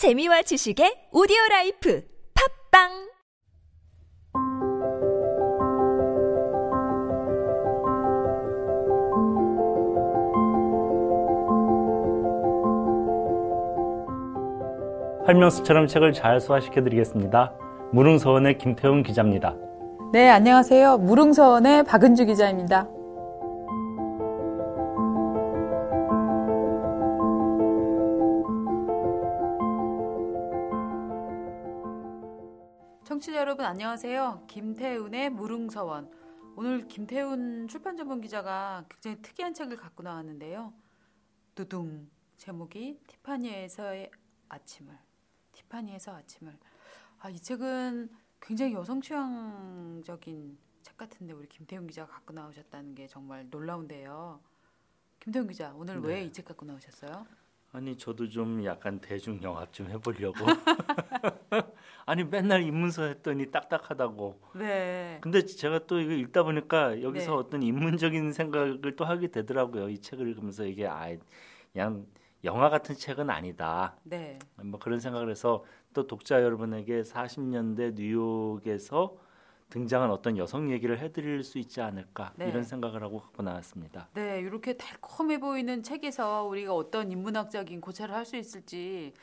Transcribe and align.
재미와 0.00 0.40
지식의 0.40 1.12
오디오 1.12 1.36
라이프 1.50 2.02
팟빵 2.72 2.88
활명수처럼 15.26 15.86
책을 15.86 16.14
잘 16.14 16.40
소화시켜 16.40 16.82
드리겠습니다. 16.82 17.52
무릉서원의 17.92 18.56
김태훈 18.56 19.02
기자입니다. 19.02 19.54
네, 20.14 20.30
안녕하세요. 20.30 20.96
무릉서원의 20.96 21.84
박은주 21.84 22.24
기자입니다. 22.24 22.88
여러분 33.60 33.72
안녕하세요. 33.72 34.46
김태훈의 34.48 35.28
무릉서원. 35.28 36.10
오늘 36.56 36.88
김태훈 36.88 37.68
출판 37.68 37.94
전문 37.94 38.22
기자가 38.22 38.86
굉장히 38.88 39.20
특이한 39.20 39.52
책을 39.52 39.76
갖고 39.76 40.02
나왔는데요. 40.02 40.72
두둥 41.54 42.08
제목이 42.38 43.02
티파니에서의 43.06 44.12
아침을. 44.48 44.98
티파니에서 45.52 46.16
아침을. 46.16 46.58
아, 47.18 47.28
이 47.28 47.38
책은 47.38 48.08
굉장히 48.40 48.72
여성 48.72 49.02
취향적인 49.02 50.58
책 50.80 50.96
같은데 50.96 51.34
우리 51.34 51.46
김태훈 51.46 51.86
기자가 51.86 52.14
갖고 52.14 52.32
나오셨다는 52.32 52.94
게 52.94 53.06
정말 53.08 53.46
놀라운데요. 53.50 54.40
김태훈 55.18 55.46
기자, 55.46 55.74
오늘 55.74 56.00
네. 56.00 56.08
왜이 56.08 56.32
책 56.32 56.46
갖고 56.46 56.64
나오셨어요? 56.64 57.26
아니 57.72 57.96
저도 57.96 58.28
좀 58.28 58.64
약간 58.64 58.98
대중 59.00 59.40
영합 59.42 59.72
좀 59.72 59.88
해보려고. 59.90 60.38
아니 62.04 62.24
맨날 62.24 62.62
입문서 62.62 63.04
했더니 63.04 63.50
딱딱하다고. 63.52 64.40
네. 64.56 65.18
근데 65.20 65.44
제가 65.44 65.86
또 65.86 66.00
이거 66.00 66.12
읽다 66.12 66.42
보니까 66.42 67.00
여기서 67.02 67.30
네. 67.30 67.36
어떤 67.36 67.62
인문적인 67.62 68.32
생각을 68.32 68.96
또 68.96 69.04
하게 69.04 69.28
되더라고요. 69.28 69.88
이 69.88 70.00
책을 70.00 70.26
읽으면서 70.28 70.64
이게 70.64 70.88
아 70.88 71.16
그냥 71.72 72.06
영화 72.42 72.70
같은 72.70 72.96
책은 72.96 73.30
아니다. 73.30 73.96
네. 74.02 74.40
뭐 74.56 74.80
그런 74.80 74.98
생각을 74.98 75.30
해서 75.30 75.64
또 75.94 76.08
독자 76.08 76.42
여러분에게 76.42 77.02
40년대 77.02 77.94
뉴욕에서 77.94 79.16
등장한 79.70 80.10
어떤 80.10 80.36
여성 80.36 80.70
얘기를 80.70 80.98
해드릴 80.98 81.42
수 81.44 81.58
있지 81.58 81.80
않을까 81.80 82.32
네. 82.36 82.48
이런 82.48 82.64
생각을 82.64 83.02
하고 83.02 83.20
갖고 83.20 83.42
나왔습니다. 83.42 84.08
네, 84.14 84.40
이렇게 84.40 84.76
달콤해 84.76 85.38
보이는 85.38 85.82
책에서 85.82 86.44
우리가 86.44 86.74
어떤 86.74 87.10
인문학적인 87.10 87.80
고찰을 87.80 88.14
할 88.14 88.24
수 88.26 88.36
있을지 88.36 89.14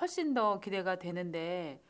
훨씬 0.00 0.32
더 0.34 0.58
기대가 0.60 0.96
되는데 0.98 1.80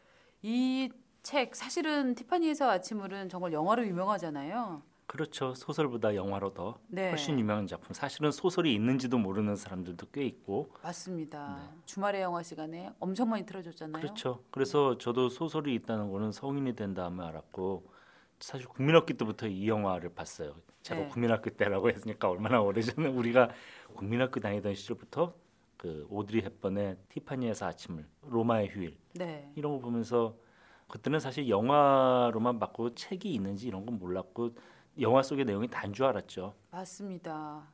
이 0.43 0.91
책 1.23 1.57
사실은 1.57 2.15
티파니에서 2.15 2.71
아침을은 2.71 3.29
정말 3.29 3.53
영화로 3.53 3.85
유명하잖아요. 3.85 4.81
그렇죠. 5.09 5.55
소설보다 5.57 6.15
영화로 6.15 6.55
더 6.55 6.79
네. 6.87 7.09
훨씬 7.09 7.37
유명한 7.41 7.67
작품. 7.67 7.93
사실은 7.95 8.31
소설이 8.31 8.73
있는지도 8.73 9.19
모르는 9.19 9.57
사람들도 9.57 10.07
꽤 10.13 10.25
있고. 10.25 10.71
맞습니다. 10.85 11.73
주말의 11.85 12.23
영화 12.23 12.45
시간에 12.45 12.93
엄청 13.01 13.29
많이 13.29 13.45
틀어줬잖아요. 13.45 13.95
네. 13.97 14.01
그렇죠. 14.01 14.45
그래서 14.53 14.99
저도 14.99 15.29
소설이 15.29 15.75
있다는 15.75 16.13
거는 16.13 16.31
성인이 16.31 16.77
된 16.77 16.95
다음에 16.95 17.25
알았고 17.25 17.91
사실 18.41 18.67
국민학교 18.69 19.15
때부터 19.15 19.47
이 19.47 19.69
영화를 19.69 20.11
봤어요. 20.15 20.55
제가 20.83 21.03
네. 21.03 21.09
국민학교 21.09 21.51
때라고 21.51 21.89
했으니까 21.91 22.29
얼마나 22.31 22.61
오래전에 22.61 23.09
우리가 23.09 23.51
국민학교 23.95 24.41
다니던 24.41 24.75
시절부터 24.75 25.35
그 25.77 26.07
오드리 26.11 26.43
헵번의 26.43 26.97
티파니에서 27.09 27.67
아침을 27.67 28.07
로마의 28.23 28.69
휴일 28.69 28.97
네. 29.15 29.51
이런 29.57 29.73
거 29.73 29.79
보면서 29.81 30.37
그때는 30.89 31.19
사실 31.19 31.49
영화로만 31.49 32.59
봤고 32.61 32.95
책이 32.95 33.33
있는지 33.35 33.67
이런 33.69 33.85
건 33.85 33.99
몰랐고 33.99 34.55
영화 35.01 35.23
속의 35.23 35.45
내용이 35.45 35.69
단 35.69 35.93
줄 35.93 36.05
알았죠. 36.07 36.55
맞습니다. 36.71 37.67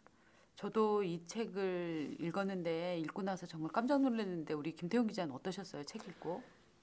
저도 0.54 1.02
이 1.02 1.24
책을 1.26 2.16
읽었는데 2.20 2.98
읽고 3.00 3.22
나서 3.22 3.46
정말 3.46 3.70
깜짝 3.72 4.00
놀랐는데 4.00 4.54
우리 4.54 4.72
김태훈 4.74 5.06
기자는 5.06 5.34
어떠셨어요? 5.34 5.84
책 5.84 6.06
읽고? 6.08 6.42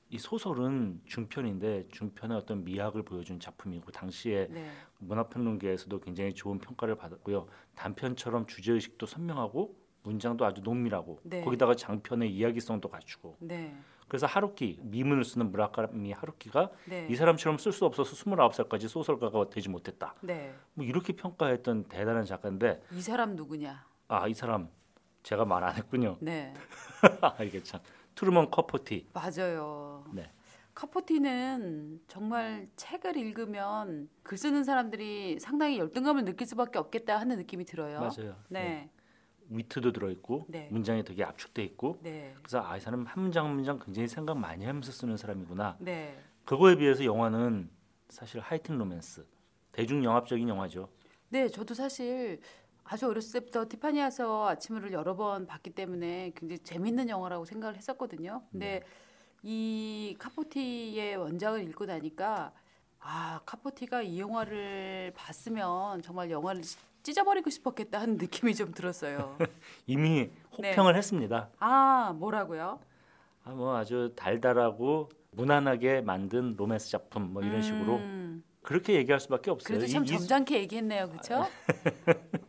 이 0.09 0.17
소설은 0.17 1.01
중편인데 1.05 1.89
중편의 1.91 2.35
어떤 2.37 2.63
미학을 2.63 3.03
보여준 3.03 3.39
작품이고 3.39 3.91
당시에 3.91 4.47
네. 4.49 4.69
문화평론계에서도 4.97 5.99
굉장히 6.01 6.33
좋은 6.33 6.57
평가를 6.57 6.95
받았고요. 6.95 7.47
단편처럼 7.75 8.47
주제 8.47 8.73
의식도 8.73 9.05
선명하고 9.05 9.75
문장도 10.03 10.43
아주 10.45 10.61
농밀하고 10.61 11.19
네. 11.23 11.41
거기다가 11.41 11.75
장편의 11.75 12.33
이야기성도 12.33 12.89
갖추고 12.89 13.37
네. 13.39 13.75
그래서 14.07 14.25
하루키 14.25 14.79
미문을 14.81 15.23
쓰는 15.23 15.51
무라카미 15.51 16.11
하루키가 16.13 16.71
네. 16.87 17.05
이 17.07 17.15
사람처럼 17.15 17.59
쓸 17.59 17.71
수 17.71 17.85
없어서 17.85 18.15
29살까지 18.15 18.87
소설가가 18.87 19.51
되지 19.51 19.69
못했다. 19.69 20.15
네. 20.21 20.55
뭐 20.73 20.83
이렇게 20.83 21.13
평가했던 21.13 21.83
대단한 21.83 22.25
작가인데 22.25 22.81
이 22.91 23.01
사람 23.01 23.35
누구냐? 23.35 23.85
아 24.07 24.27
이 24.27 24.33
사람 24.33 24.69
제가 25.21 25.45
말 25.45 25.63
안 25.63 25.75
했군요. 25.75 26.17
네. 26.19 26.51
아, 27.21 27.35
이게 27.43 27.61
참 27.61 27.79
트루먼 28.19 28.51
커포티. 28.51 29.07
맞아요. 29.13 30.03
네. 30.11 30.29
카포티는 30.73 32.01
정말 32.09 32.67
책을 32.75 33.15
읽으면 33.15 34.09
글 34.23 34.37
쓰는 34.37 34.65
사람들이 34.65 35.39
상당히 35.39 35.79
열등감을 35.79 36.25
느낄 36.25 36.45
수밖에 36.45 36.79
없겠다 36.79 37.17
하는 37.17 37.37
느낌이 37.37 37.63
들어요. 37.63 38.01
맞아요. 38.01 38.35
네. 38.49 38.89
위트도 39.47 39.93
들어있고 39.93 40.47
네. 40.49 40.67
문장이 40.69 41.05
되게 41.05 41.23
압축돼 41.23 41.63
있고 41.63 41.97
네. 42.01 42.33
그래서 42.39 42.61
아 42.61 42.75
이 42.75 42.81
사람 42.81 43.05
한 43.05 43.23
문장 43.23 43.45
한 43.45 43.55
문장 43.55 43.79
굉장히 43.79 44.09
생각 44.09 44.37
많이 44.37 44.65
하면서 44.65 44.91
쓰는 44.91 45.15
사람이구나. 45.15 45.77
네. 45.79 46.19
그거에 46.43 46.75
비해서 46.75 47.05
영화는 47.05 47.69
사실 48.09 48.41
하이틴 48.41 48.77
로맨스 48.77 49.25
대중 49.71 50.03
영합적인 50.03 50.47
영화죠. 50.49 50.89
네, 51.29 51.47
저도 51.47 51.73
사실 51.73 52.41
아주 52.91 53.07
어렸을 53.07 53.39
때부터 53.41 53.69
티파니에서 53.69 54.49
아침을 54.49 54.91
여러 54.93 55.15
번 55.15 55.45
봤기 55.45 55.69
때문에 55.71 56.31
굉장히 56.35 56.57
재밌는 56.59 57.07
영화라고 57.07 57.45
생각을 57.45 57.75
했었거든요. 57.77 58.41
근데 58.51 58.81
이 59.43 60.15
카포티의 60.17 61.15
원작을 61.17 61.61
읽고 61.69 61.85
나니까 61.85 62.51
아, 62.99 63.41
카포티가 63.45 64.01
이 64.01 64.19
영화를 64.19 65.13
봤으면 65.15 66.01
정말 66.01 66.31
영화를 66.31 66.63
찢어버리고 67.03 67.51
싶었겠다 67.51 68.01
하는 68.01 68.17
느낌이 68.17 68.55
좀 68.55 68.71
들었어요. 68.73 69.37
이미 69.85 70.31
네. 70.59 70.71
혹평을 70.71 70.95
했습니다. 70.97 71.49
아, 71.59 72.13
뭐라고요? 72.17 72.79
아, 73.43 73.51
뭐 73.51 73.75
아주 73.77 74.13
달달하고 74.15 75.09
무난하게 75.31 76.01
만든 76.01 76.55
로맨스 76.57 76.89
작품 76.89 77.33
뭐 77.33 77.43
이런 77.43 77.61
식으로 77.61 77.97
음, 77.97 78.43
그렇게 78.63 78.95
얘기할 78.95 79.19
수밖에 79.19 79.51
없어요. 79.51 79.67
그래도 79.67 79.85
이- 79.85 79.89
참이 79.89 80.07
점잖게 80.07 80.59
얘기했네요, 80.61 81.07
그렇죠? 81.07 81.45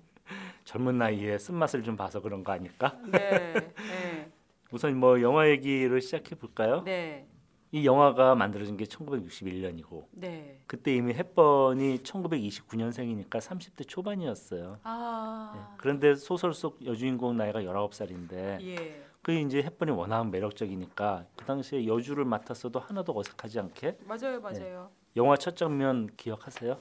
젊은 0.70 0.98
나이에 0.98 1.36
쓴맛을 1.36 1.82
좀 1.82 1.96
봐서 1.96 2.20
그런 2.20 2.44
거 2.44 2.52
아닐까? 2.52 2.96
네, 3.10 3.54
네, 3.54 4.30
우선 4.70 4.96
뭐 4.96 5.20
영화 5.20 5.48
얘기를 5.48 6.00
시작해 6.00 6.36
볼까요? 6.36 6.84
네, 6.84 7.26
이 7.72 7.84
영화가 7.84 8.36
만들어진 8.36 8.76
게 8.76 8.84
1961년이고 8.84 10.04
네. 10.12 10.60
그때 10.68 10.94
이미 10.94 11.12
햇번이 11.12 12.04
1929년생이니까 12.04 13.40
30대 13.40 13.88
초반이었어요. 13.88 14.74
네. 14.74 14.78
아, 14.84 15.74
그런데 15.76 16.14
소설 16.14 16.54
속 16.54 16.86
여주인공 16.86 17.36
나이가 17.36 17.62
19살인데 17.62 18.64
예, 18.64 19.02
그 19.22 19.32
이제 19.32 19.64
햇번이 19.64 19.90
워낙 19.90 20.30
매력적이니까 20.30 21.26
그 21.34 21.44
당시에 21.46 21.84
여주를 21.84 22.24
맡았어도 22.24 22.78
하나도 22.78 23.18
어색하지 23.18 23.58
않게 23.58 23.98
맞아요, 24.04 24.40
맞아요. 24.40 24.90
영화 25.16 25.36
첫 25.36 25.56
장면 25.56 26.08
기억하세요? 26.16 26.78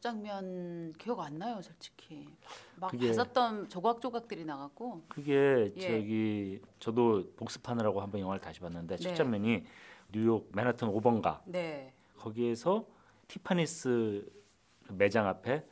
첫 0.00 0.12
장면 0.12 0.94
기억 0.98 1.20
안 1.20 1.38
나요, 1.38 1.60
솔직히. 1.60 2.26
막 2.76 2.90
그게- 2.90 3.08
봤었던 3.08 3.68
조각조각들이 3.68 4.46
나갔고. 4.46 5.02
그게 5.08 5.74
예. 5.76 5.80
저기 5.80 6.62
저도 6.78 7.30
복습하느라고 7.36 8.00
한번 8.00 8.22
영화를 8.22 8.40
다시 8.40 8.60
봤는데 8.60 8.96
첫 8.96 9.10
네. 9.10 9.14
장면이 9.14 9.64
뉴욕 10.10 10.48
맨하튼 10.54 10.88
5번가 10.88 11.40
네, 11.44 11.92
거기에서 12.16 12.86
티파니스 13.28 14.26
매장 14.88 15.26
앞에 15.26 15.66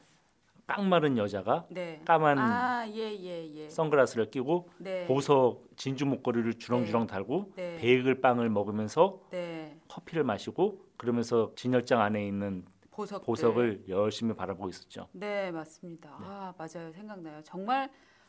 깡 0.67 0.87
마른 0.91 1.17
여자가 1.17 1.67
네. 1.71 2.03
까만 2.05 2.39
아, 2.39 2.87
예, 2.91 3.17
예, 3.19 3.51
예. 3.55 3.69
선글라스를 3.71 4.31
끼고 4.31 4.69
네, 4.77 5.07
보석 5.07 5.65
진주 5.77 6.05
목걸이를 6.05 6.55
주렁주렁 6.59 7.07
달고 7.07 7.53
네. 7.57 7.77
베이글 7.79 8.21
빵을 8.21 8.51
먹으면서 8.51 9.23
네. 9.31 9.79
커피를 9.89 10.23
마시고 10.23 10.85
그러면서 10.99 11.53
진열장 11.57 12.03
안에 12.03 12.27
있는 12.27 12.67
보석. 12.99 13.25
보석을 13.25 13.85
열심히 13.89 14.35
바라보고 14.35 14.69
있었죠. 14.71 15.07
네, 15.13 15.53
맞습니다. 15.53 16.11
아, 16.21 16.53
맞아요. 16.59 16.91
생각나요. 16.93 17.41
정말 17.45 17.89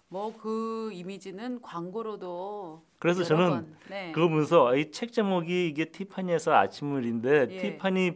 뭐 0.09 0.31
그 0.37 0.91
이미지는 0.93 1.59
광고로도 1.61 2.83
그래서 2.99 3.23
저는 3.23 3.49
번, 3.49 3.75
네. 3.89 4.11
그거 4.11 4.27
보면서 4.27 4.75
이 4.75 4.91
책 4.91 5.11
제목이 5.11 5.67
이게 5.67 5.85
티파니에서 5.85 6.53
아침물인데 6.53 7.47
예. 7.51 7.57
티파니 7.57 8.13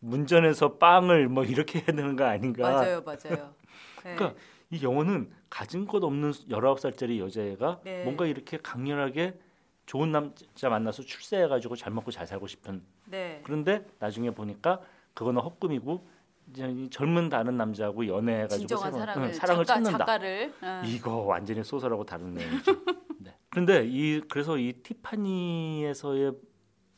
문전에서 0.00 0.78
빵을 0.78 1.28
뭐 1.28 1.44
이렇게 1.44 1.78
해야 1.78 1.86
되는 1.86 2.14
거 2.16 2.24
아닌가? 2.24 2.70
맞아요, 2.70 3.02
맞아요. 3.02 3.54
네. 4.04 4.14
그러니까 4.16 4.34
이 4.70 4.82
영화는 4.82 5.30
가진 5.48 5.86
것 5.86 6.02
없는 6.02 6.30
19살짜리 6.32 7.18
여자애가 7.20 7.80
네. 7.84 8.02
뭔가 8.04 8.26
이렇게 8.26 8.56
강렬하게 8.58 9.38
좋은 9.86 10.10
남자 10.12 10.68
만나서 10.68 11.02
출세해 11.02 11.46
가지고 11.48 11.76
잘 11.76 11.92
먹고 11.92 12.10
잘 12.10 12.26
살고 12.26 12.46
싶은 12.48 12.82
네. 13.06 13.40
그런데 13.44 13.86
나중에 13.98 14.30
보니까 14.30 14.80
그거는 15.14 15.40
헛꿈이고 15.42 16.06
이제 16.50 16.68
이 16.68 16.90
젊은 16.90 17.28
다른 17.28 17.56
남자하고 17.56 18.06
연애해가지고 18.06 18.76
새로운- 18.76 18.92
사랑을, 18.98 19.28
응, 19.28 19.32
사랑을 19.32 19.64
작가, 19.64 19.74
찾는다. 19.80 19.98
작가를 19.98 20.52
응. 20.62 20.82
이거 20.84 21.16
완전히 21.22 21.64
소설하고 21.64 22.04
다른 22.04 22.34
내용이죠. 22.34 22.72
네. 23.20 23.34
그런데 23.48 23.86
이 23.86 24.20
그래서 24.28 24.58
이 24.58 24.72
티파니에서의 24.74 26.32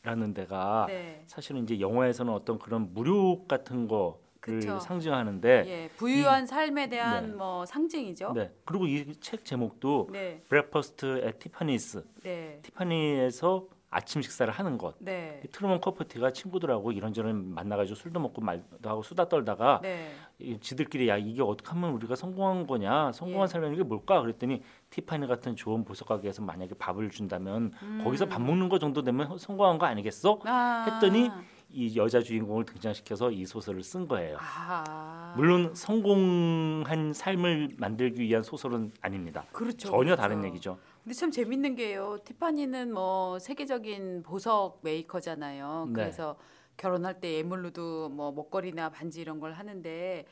라는 0.03 0.35
데가 0.35 0.87
네. 0.89 1.25
사실은 1.27 1.65
이제 1.65 1.81
영화에서는 1.81 2.33
어떤 2.33 2.59
그런 2.61 2.93
무력 2.95 3.47
같은 3.49 3.89
거를 3.89 4.15
그쵸. 4.41 4.79
상징하는데 4.79 5.65
예, 5.67 5.89
부유한 5.97 6.47
삶에 6.47 6.89
대한 6.89 7.31
네. 7.31 7.35
뭐 7.35 7.67
상징이죠. 7.67 8.33
네. 8.33 8.53
그리고 8.65 8.87
이 8.87 9.05
책 9.21 9.45
제목도 9.45 10.09
네. 10.13 10.43
Breakfast 10.49 11.23
at 11.25 11.39
Tiffany's 11.41 12.05
네. 12.23 12.61
티파니에서 12.63 13.67
아침 13.97 14.21
식사를 14.21 14.53
하는 14.53 14.77
것. 14.77 14.95
네. 14.99 15.41
이 15.43 15.49
트루먼 15.49 15.81
커퍼티가 15.81 16.31
친구들하고 16.33 16.93
이런저런 16.93 17.55
만나가지고 17.55 17.97
술도 17.97 18.21
먹고 18.21 18.43
말도 18.43 18.91
하고 18.91 19.03
수다 19.03 19.31
떨다가 19.31 19.81
네. 19.83 20.13
이 20.39 20.59
지들끼리 20.61 21.09
야 21.09 21.17
이게 21.17 21.41
어떻게 21.41 21.71
하면 21.71 21.93
우리가 21.93 22.15
성공한 22.15 22.67
거냐 22.67 23.13
성공한 23.13 23.49
예. 23.49 23.53
삶이라는 23.53 23.79
게 23.79 23.83
뭘까 23.85 24.21
그랬더니 24.21 24.63
티파니 24.91 25.27
같은 25.27 25.57
좋은 25.57 25.83
보석 25.83 26.09
가게에서 26.09 26.43
만약에 26.43 26.75
밥을 26.75 27.09
준다면 27.09 27.73
음. 27.83 28.01
거기서 28.05 28.27
밥 28.27 28.43
먹는 28.43 28.69
거 28.69 28.79
정도 28.79 29.03
되면 29.03 29.39
성공한 29.39 29.79
거 29.79 29.87
아니겠어? 29.87 30.41
아. 30.45 30.87
했더니 30.91 31.31
이 31.71 31.97
여자 31.97 32.21
주인공을 32.21 32.67
등장시켜서 32.67 33.31
이 33.31 33.47
소설을 33.47 33.83
쓴 33.83 34.07
거예요. 34.07 34.37
아. 34.39 35.33
물론 35.39 35.75
성공한 35.75 37.15
삶을 37.15 37.77
만들기 37.79 38.23
위한 38.23 38.43
소설은 38.43 38.93
아닙니다. 39.01 39.47
그렇죠. 39.53 39.89
전혀 39.89 40.15
그렇죠. 40.15 40.17
다른 40.17 40.45
얘기죠. 40.45 40.79
근데 41.07 41.15
참 41.15 41.31
재밌는 41.31 41.77
게요. 41.77 42.19
티파니는 42.25 42.93
뭐 42.93 43.39
세계적인 43.39 44.25
보석 44.25 44.81
메이커잖아요. 44.83 45.85
네. 45.87 45.93
그래서 45.93 46.37
결혼할 46.77 47.21
때 47.21 47.33
예물로도 47.35 48.09
뭐 48.09 48.33
목걸이나 48.33 48.89
반지 48.89 49.21
이런 49.21 49.39
걸 49.39 49.53
하는데 49.53 50.27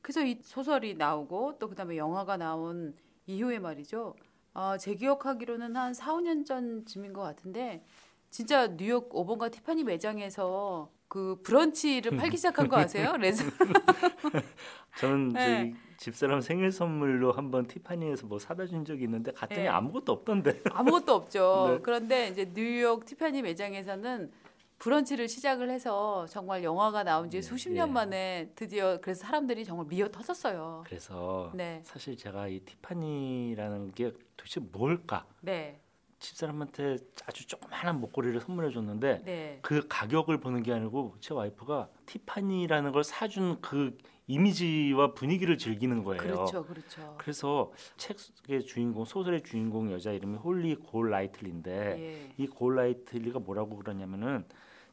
그래서 0.00 0.24
이 0.24 0.38
소설이 0.40 0.94
나오고 0.94 1.58
또 1.58 1.68
그다음에 1.68 1.96
영화가 1.96 2.36
나온 2.36 2.94
이후에 3.26 3.58
말이죠. 3.58 4.14
아, 4.54 4.78
제 4.78 4.94
기억하기로는 4.94 5.74
한 5.74 5.94
4, 5.94 6.14
5년 6.14 6.46
전쯤인 6.46 7.12
것 7.12 7.22
같은데 7.22 7.84
진짜 8.30 8.68
뉴욕 8.76 9.10
5번가 9.10 9.50
티파니 9.50 9.82
매장에서 9.82 10.92
그 11.08 11.40
브런치를 11.42 12.16
팔기 12.16 12.36
시작한 12.36 12.68
거 12.68 12.76
아세요? 12.76 13.10
그래서 13.16 13.42
저는 14.96 15.30
네. 15.30 15.74
집사람 16.00 16.40
생일 16.40 16.72
선물로 16.72 17.32
한번 17.32 17.66
티파니에서 17.66 18.26
뭐 18.26 18.38
사다 18.38 18.64
준 18.64 18.86
적이 18.86 19.04
있는데 19.04 19.32
갔더니 19.32 19.64
네. 19.64 19.68
아무것도 19.68 20.12
없던데. 20.12 20.62
아무것도 20.72 21.14
없죠. 21.14 21.66
네. 21.68 21.78
그런데 21.82 22.28
이제 22.28 22.50
뉴욕 22.54 23.04
티파니 23.04 23.42
매장에서는 23.42 24.32
브런치를 24.78 25.28
시작을 25.28 25.68
해서 25.68 26.24
정말 26.30 26.64
영화가 26.64 27.02
나온 27.02 27.28
지 27.28 27.36
네, 27.36 27.42
수십 27.42 27.68
년 27.70 27.90
예. 27.90 27.92
만에 27.92 28.50
드디어 28.54 28.98
그래서 29.02 29.26
사람들이 29.26 29.66
정말 29.66 29.84
미어 29.90 30.08
터졌어요. 30.08 30.84
그래서 30.86 31.52
네. 31.54 31.82
사실 31.84 32.16
제가 32.16 32.48
이 32.48 32.60
티파니라는 32.60 33.92
게 33.92 34.14
도대체 34.38 34.60
뭘까? 34.60 35.26
네. 35.42 35.82
집사람한테 36.20 36.98
아주 37.26 37.46
조그마한 37.46 37.98
목걸이를 38.00 38.40
선물해 38.40 38.70
줬는데 38.70 39.22
네. 39.24 39.58
그 39.62 39.86
가격을 39.88 40.38
보는 40.38 40.62
게 40.62 40.72
아니고 40.72 41.16
제 41.20 41.34
와이프가 41.34 41.88
티파니라는 42.06 42.92
걸 42.92 43.02
사준 43.02 43.60
그 43.60 43.96
이미지와 44.26 45.14
분위기를 45.14 45.58
즐기는 45.58 46.04
거예요. 46.04 46.22
그렇죠. 46.22 46.64
그렇죠. 46.64 47.16
그래서 47.18 47.72
책의 47.96 48.64
주인공 48.64 49.04
소설의 49.04 49.42
주인공 49.42 49.90
여자 49.90 50.12
이름이 50.12 50.36
홀리 50.38 50.76
골 50.76 51.10
라이틀리인데 51.10 51.72
예. 51.98 52.34
이 52.38 52.46
골 52.46 52.76
라이틀리가 52.76 53.40
뭐라고 53.40 53.76
그러냐면은 53.76 54.44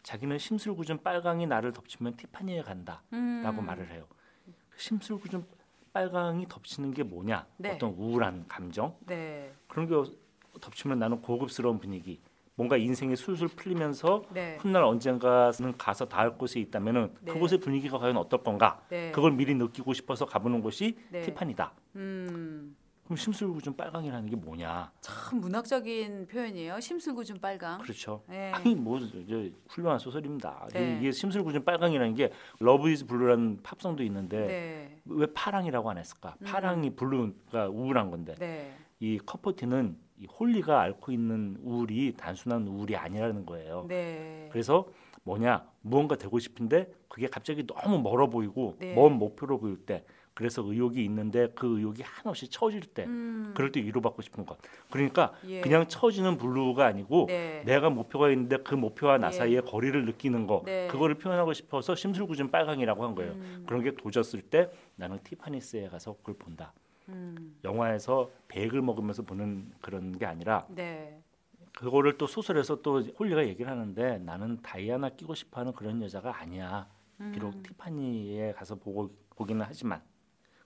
자기는 0.04 0.38
심술궂은 0.40 1.04
빨강이 1.04 1.46
나를 1.46 1.74
덮치면 1.74 2.16
티파니에 2.16 2.62
간다라고 2.64 3.06
음. 3.14 3.66
말을 3.66 3.92
해요. 3.92 4.08
심술궂은 4.78 5.46
빨강이 5.92 6.48
덮치는 6.48 6.92
게 6.92 7.04
뭐냐? 7.04 7.46
네. 7.58 7.72
어떤 7.76 7.92
우울한 7.92 8.46
감정 8.48 8.96
네. 9.06 9.52
그런 9.68 9.88
게 9.88 9.96
덮치면 10.60 11.00
나는 11.00 11.22
고급스러운 11.22 11.80
분위기, 11.80 12.20
뭔가 12.56 12.76
인생이 12.76 13.16
술술 13.16 13.50
풀리면서 13.50 14.24
네. 14.34 14.58
훗날 14.60 14.84
언젠가는 14.84 15.78
가서 15.78 16.06
닿을 16.08 16.38
곳에 16.38 16.60
있다면은 16.60 17.14
네. 17.22 17.34
그곳의 17.34 17.60
분위기가 17.60 18.00
과연 18.00 18.18
어떨 18.18 18.44
건가? 18.44 18.82
네. 18.90 19.12
그걸 19.12 19.32
미리 19.32 19.54
느끼고 19.54 19.94
싶어서 19.94 20.26
가보는 20.26 20.62
곳이 20.62 20.98
네. 21.12 21.22
티파니다. 21.22 21.72
음. 21.96 22.76
그럼 23.08 23.16
심술궂은 23.16 23.78
빨강이라는 23.78 24.30
게 24.30 24.36
뭐냐? 24.36 24.92
참 25.00 25.40
문학적인 25.40 26.28
표현이에요. 26.28 26.78
심술궂은 26.80 27.40
빨강. 27.40 27.80
그렇죠. 27.80 28.24
네. 28.28 28.52
아니 28.52 28.76
뭐 28.76 29.00
저, 29.00 29.44
훌륭한 29.70 29.98
소설입니다. 29.98 30.68
네. 30.74 30.98
이게 31.00 31.12
심술궂은 31.12 31.64
빨강이라는 31.64 32.16
게 32.16 32.34
Love 32.60 32.90
Is 32.90 33.06
Blue라는 33.06 33.60
팝송도 33.64 34.04
있는데 34.04 34.48
네. 34.48 35.02
왜 35.06 35.28
파랑이라고 35.28 35.90
안 35.90 36.00
했을까? 36.00 36.36
음. 36.42 36.46
파랑이 36.46 36.96
blue가 36.96 37.70
우울한 37.70 38.10
건데 38.12 38.36
네. 38.40 38.76
이 39.00 39.20
커퍼티는 39.26 40.07
이 40.20 40.26
홀리가 40.26 40.82
앓고 40.82 41.12
있는 41.12 41.58
우울이 41.64 42.14
단순한 42.18 42.68
우울이 42.68 42.96
아니라는 42.96 43.46
거예요. 43.46 43.86
네. 43.88 44.50
그래서 44.52 44.88
뭐냐 45.24 45.68
무언가 45.82 46.16
되고 46.16 46.40
싶은데 46.40 46.92
그게 47.08 47.28
갑자기 47.28 47.66
너무 47.68 48.00
멀어 48.00 48.28
보이고 48.28 48.76
네. 48.80 48.96
먼 48.96 49.14
목표로 49.14 49.60
보일 49.60 49.78
때 49.78 50.04
그래서 50.34 50.62
의욕이 50.64 51.04
있는데 51.06 51.50
그 51.56 51.80
의욕이 51.80 52.02
한없이 52.04 52.48
처질 52.48 52.82
때 52.82 53.06
음. 53.06 53.54
그럴 53.56 53.72
때 53.72 53.82
위로받고 53.82 54.22
싶은 54.22 54.46
것 54.46 54.58
그러니까 54.90 55.34
예. 55.48 55.62
그냥 55.62 55.88
처지는 55.88 56.38
블루가 56.38 56.86
아니고 56.86 57.26
네. 57.28 57.64
내가 57.66 57.90
목표가 57.90 58.30
있는데 58.30 58.58
그 58.58 58.76
목표와 58.76 59.18
나 59.18 59.28
예. 59.28 59.32
사이의 59.32 59.66
거리를 59.66 60.06
느끼는 60.06 60.46
거 60.46 60.62
네. 60.66 60.88
그거를 60.88 61.16
표현하고 61.16 61.54
싶어서 61.54 61.96
심술궂은 61.96 62.52
빨강이라고 62.52 63.04
한 63.04 63.16
거예요 63.16 63.32
음. 63.32 63.64
그런 63.68 63.84
게 63.84 63.96
도졌을 63.96 64.42
때 64.42 64.70
나는 64.96 65.20
티파니스에 65.24 65.88
가서 65.90 66.16
그걸 66.18 66.36
본다 66.38 66.72
음. 67.10 67.58
영화에서 67.64 68.30
백을 68.48 68.82
먹으면서 68.82 69.24
보는 69.24 69.72
그런 69.82 70.18
게 70.18 70.26
아니라 70.26 70.66
네. 70.70 71.22
그거를 71.74 72.18
또 72.18 72.28
소설에서 72.28 72.82
또 72.82 73.02
홀리가 73.02 73.48
얘기를 73.48 73.70
하는데 73.72 74.18
나는 74.20 74.62
다이아나 74.62 75.10
끼고 75.10 75.36
싶어하는 75.36 75.74
그런 75.74 76.02
여자가 76.02 76.40
아니야. 76.42 76.88
비록 77.34 77.54
음. 77.56 77.64
티파니에 77.64 78.54
가서 78.54 78.76
보고 78.76 79.16
보기는 79.36 79.64
하지만 79.68 80.02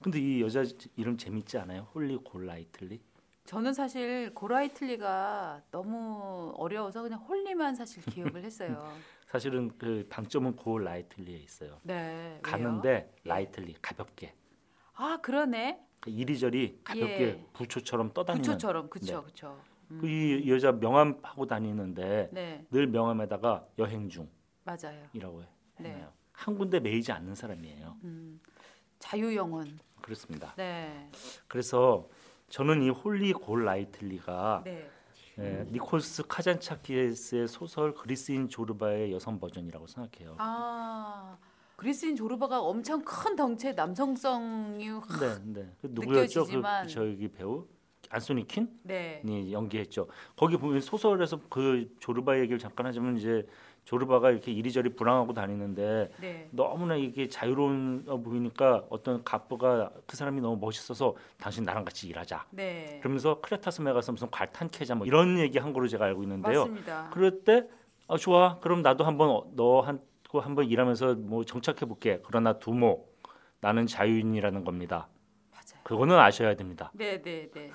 근데 0.02 0.20
이 0.20 0.42
여자 0.42 0.64
이름 0.96 1.18
재밌지 1.18 1.58
않아요? 1.60 1.88
홀리 1.94 2.18
골라이틀리? 2.18 3.02
저는 3.46 3.74
사실 3.74 4.34
고라이틀리가 4.34 5.64
너무 5.72 6.54
어려워서 6.58 7.02
그냥 7.04 7.20
홀리만 7.20 7.76
사실 7.76 8.04
기억을 8.04 8.44
했어요. 8.44 8.92
사실은 9.28 9.72
그 9.78 10.06
방점은 10.10 10.56
골라이틀리에 10.56 11.38
있어요. 11.38 11.80
네. 11.84 12.32
왜요? 12.32 12.40
가는데 12.42 13.14
예. 13.26 13.30
lightly 13.30 13.76
가볍게 13.82 14.34
아 14.94 15.18
그러네. 15.22 15.86
그 16.02 16.10
이리저리 16.10 16.80
가볍게 16.84 17.22
예. 17.22 17.46
부초처럼 17.54 18.12
떠다니는 18.14 18.42
부초처럼 18.44 18.90
그쵸 18.90 19.20
네. 19.22 19.26
그쵸. 19.26 19.62
음. 19.92 20.00
그 20.02 20.38
이 20.38 20.50
여자 20.50 20.72
명함 20.72 21.20
하고 21.22 21.46
다니는데 21.46 22.30
네 22.34 22.66
늘 22.72 22.88
명함에다가 22.88 23.66
여행 23.78 24.10
중이라고 24.10 24.32
맞아요. 24.66 25.08
네. 25.80 25.94
해요. 25.94 26.12
한 26.34 26.58
군데 26.58 26.80
매이지 26.80 27.12
않는 27.12 27.36
사람이에요. 27.36 27.98
음. 28.04 28.40
자유 29.00 29.36
영혼. 29.36 29.78
그렇습니다. 30.02 30.54
네. 30.58 31.10
그래서 31.48 32.10
저는 32.50 32.82
이 32.82 32.90
홀리 32.90 33.34
골 33.34 33.64
라이틀리가 33.66 34.64
네. 34.66 34.90
예, 35.40 35.66
니코스 35.72 36.24
카잔차키스의 36.28 37.48
소설 37.48 37.94
그리스인 37.94 38.50
조르바의 38.50 39.12
여성 39.14 39.40
버전이라고 39.40 39.88
생각해요. 39.88 40.36
아 40.40 41.38
그리스인 41.82 42.16
조르바가 42.16 42.62
엄청 42.62 43.02
큰 43.04 43.36
덩치의 43.36 43.74
남성성이 43.74 44.88
확- 44.90 45.20
네, 45.20 45.62
네. 45.62 45.68
그 45.82 45.88
누구였죠? 45.90 46.46
그 46.46 46.52
느껴지지만- 46.52 46.88
저기 46.88 47.28
배우 47.28 47.66
안소니 48.12 48.46
킨이 48.48 48.68
네. 48.84 49.24
연기했죠. 49.52 50.08
거기 50.36 50.58
보면 50.58 50.80
소설에서 50.80 51.40
그 51.50 51.92
조르바 52.00 52.38
얘기를 52.38 52.60
잠깐 52.60 52.86
하자면 52.86 53.18
이제 53.18 53.48
조르바가 53.86 54.30
이렇게 54.30 54.52
이리저리 54.52 54.94
불황하고 54.94 55.34
다니는데 55.34 56.12
네. 56.22 56.48
너무나 56.52 56.96
이게 56.96 57.28
자유로운 57.28 58.04
어 58.08 58.18
보이니까 58.18 58.86
어떤 58.92 59.24
갑부가 59.24 59.90
그 60.06 60.16
사람이 60.16 60.40
너무 60.40 60.58
멋있어서 60.62 61.16
당신 61.40 61.64
나랑 61.64 61.84
같이 61.84 62.08
일하자. 62.08 62.46
네. 62.52 63.00
그러면서 63.02 63.42
크레타 63.42 63.72
섬에 63.72 63.92
가서 63.92 64.12
무슨 64.12 64.30
갈탄 64.30 64.70
캐자 64.70 64.94
뭐 64.94 65.08
이런 65.08 65.40
얘기 65.40 65.58
한 65.58 65.74
거로 65.74 65.88
제가 65.88 66.06
알고 66.06 66.22
있는데요. 66.22 66.60
맞습니다. 66.60 67.10
그럴 67.12 67.44
때 67.44 67.68
아, 68.08 68.18
좋아. 68.18 68.60
그럼 68.60 68.84
나도 68.84 69.04
한번 69.04 69.30
어, 69.30 69.46
너한 69.56 70.00
고 70.32 70.40
한번 70.40 70.66
일하면서 70.66 71.16
뭐 71.16 71.44
정착해 71.44 71.80
볼게. 71.82 72.22
그러나 72.26 72.58
두목 72.58 73.06
나는 73.60 73.86
자유인이라는 73.86 74.64
겁니다. 74.64 75.10
맞아요. 75.52 75.84
그거는 75.84 76.18
아셔야 76.18 76.56
됩니다. 76.56 76.90
네, 76.94 77.22
네, 77.22 77.50
네. 77.54 77.70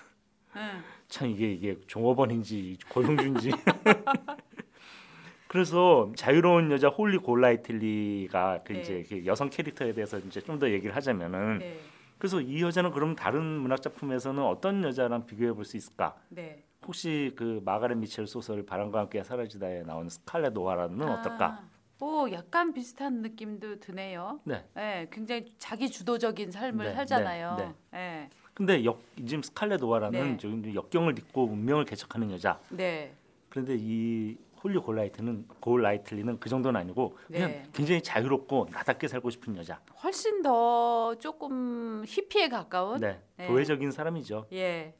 응. 0.57 0.83
참 1.07 1.29
이게 1.29 1.53
이게 1.53 1.79
종업원인지 1.87 2.79
고용주인지. 2.89 3.51
그래서 5.49 6.11
자유로운 6.17 6.71
여자 6.73 6.89
홀리 6.89 7.19
골라이틀리가 7.19 8.63
그 8.65 8.73
네. 8.73 8.81
이제 8.81 9.05
그 9.09 9.27
여성 9.27 9.51
캐릭터에 9.51 9.93
대해서 9.93 10.19
이제 10.19 10.41
좀 10.41 10.59
더 10.59 10.71
얘기를 10.71 10.97
하자면은 10.97 11.59
네. 11.59 11.79
그래서 12.17 12.41
이 12.41 12.63
여자는 12.63 12.91
그럼 12.93 13.15
다른 13.15 13.43
문학 13.45 13.83
작품에서는 13.83 14.43
어떤 14.43 14.83
여자랑 14.83 15.27
비교해 15.27 15.53
볼 15.53 15.67
수 15.67 15.77
있을까? 15.77 16.17
네. 16.31 16.65
혹시 16.87 17.33
그 17.37 17.61
마가렛 17.67 17.99
미첼 17.99 18.27
소설 18.27 18.65
바람과 18.65 19.01
함께 19.01 19.23
사라지다에 19.23 19.83
나온 19.83 20.09
스칼렛 20.09 20.57
오하라는 20.57 21.03
어떨까? 21.07 21.63
아, 21.99 22.05
오, 22.05 22.31
약간 22.31 22.73
비슷한 22.73 23.23
느낌도 23.23 23.81
드네요. 23.81 24.41
네. 24.45 24.65
네, 24.75 25.09
굉장히 25.11 25.47
자기 25.59 25.91
주도적인 25.91 26.51
삶을 26.51 26.87
네, 26.87 26.95
살잖아요. 26.95 27.57
네, 27.57 27.75
네, 27.93 28.31
근데 28.53 28.85
역 28.85 29.01
지금 29.17 29.43
스칼렛 29.43 29.83
오하라는 29.83 30.33
네. 30.33 30.37
지금 30.37 30.75
역경을 30.75 31.15
딛고 31.15 31.45
운명을 31.45 31.85
개척하는 31.85 32.31
여자. 32.31 32.61
네, 32.69 33.15
그런데 33.49 33.77
이 33.79 34.37
홀리 34.63 34.79
골라이트는 34.79 35.49
골라이틀리는 35.61 36.39
그 36.39 36.49
정도는 36.49 36.79
아니고 36.81 37.17
그냥 37.29 37.51
네. 37.51 37.63
굉장히 37.73 38.03
자유롭고 38.03 38.69
나답게 38.73 39.09
살고 39.09 39.31
싶은 39.31 39.57
여자. 39.57 39.81
훨씬 40.03 40.43
더 40.43 41.15
조금 41.19 42.05
히피에 42.07 42.49
가까운. 42.49 43.01
네. 43.01 43.21
네. 43.37 43.47
도회적인 43.47 43.91
사람이죠. 43.91 44.49
예, 44.53 44.95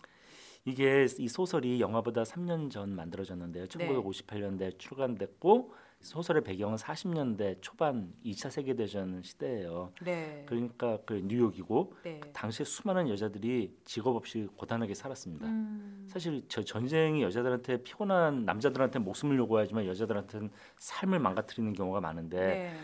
이게 0.65 1.07
이 1.19 1.29
소설이 1.29 1.81
영화보다 1.81 2.23
3년 2.23 2.71
전 2.71 2.95
만들어졌는데요. 2.97 3.67
네. 3.67 3.89
1958년대 3.89 4.79
출간됐고 4.79 5.73
소설의 6.01 6.45
배경은 6.45 6.77
40년대 6.77 7.57
초반 7.61 8.13
2차 8.25 8.51
세계 8.51 8.75
대전 8.77 9.23
시대예요. 9.23 9.93
네, 10.05 10.45
그러니까 10.47 10.99
그 11.05 11.15
뉴욕이고 11.15 11.95
네. 12.05 12.21
당시에 12.33 12.65
수많은 12.65 13.09
여자들이 13.09 13.75
직업 13.85 14.15
없이 14.15 14.47
고단하게 14.57 14.95
살았습니다. 14.95 15.47
음, 15.47 16.07
사실 16.09 16.43
저 16.49 16.63
전쟁이 16.63 17.23
여자들한테 17.23 17.83
피곤한 17.83 18.45
남자들한테 18.45 18.99
목숨을 19.01 19.37
요구하지만 19.39 19.87
여자들한테는 19.87 20.51
삶을 20.79 21.19
망가뜨리는 21.19 21.73
경우가 21.73 22.01
많은데 22.01 22.39
네, 22.39 22.75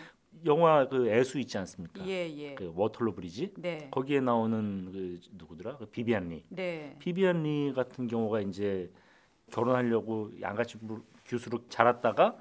영화 0.46 0.88
그 0.88 1.08
애수 1.08 1.38
있지 1.38 1.58
않습니까? 1.58 2.04
예, 2.08 2.28
예, 2.36 2.54
그 2.56 2.72
Waterloo 2.74 3.14
Bridge 3.14 3.54
네, 3.58 3.88
거기에 3.92 4.20
나오는 4.20 4.90
그 4.90 5.20
누구더라? 5.32 5.76
그 5.76 5.86
비비안 5.86 6.28
리. 6.30 6.44
네, 6.48 6.96
비비안 6.98 7.44
리 7.44 7.72
같은 7.72 8.08
경우가 8.08 8.40
이제 8.40 8.90
결혼하려고 9.52 10.32
양가치 10.40 10.78
부- 10.78 11.04
교수로 11.26 11.68
자랐다가 11.68 12.36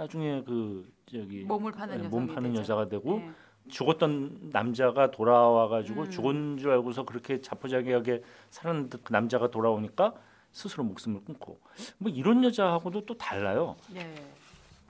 나중에 0.00 0.42
그 0.46 0.90
저기 1.04 1.44
몸을 1.44 1.72
파는 1.72 1.98
네, 1.98 2.04
여성이 2.04 2.24
몸 2.24 2.34
파는 2.34 2.50
되죠. 2.50 2.60
여자가 2.60 2.88
되고 2.88 3.18
네. 3.18 3.30
죽었던 3.68 4.50
남자가 4.50 5.10
돌아와 5.10 5.68
가지고 5.68 6.02
음. 6.02 6.10
죽은 6.10 6.56
줄 6.56 6.70
알고서 6.70 7.04
그렇게 7.04 7.42
자포자기하게 7.42 8.22
살았는데 8.48 8.98
그 9.04 9.12
남자가 9.12 9.50
돌아오니까 9.50 10.14
스스로 10.52 10.84
목숨을 10.84 11.22
끊고 11.24 11.60
뭐 11.98 12.10
이런 12.10 12.42
여자하고도 12.42 13.04
또 13.04 13.14
달라요. 13.18 13.76
네. 13.92 14.14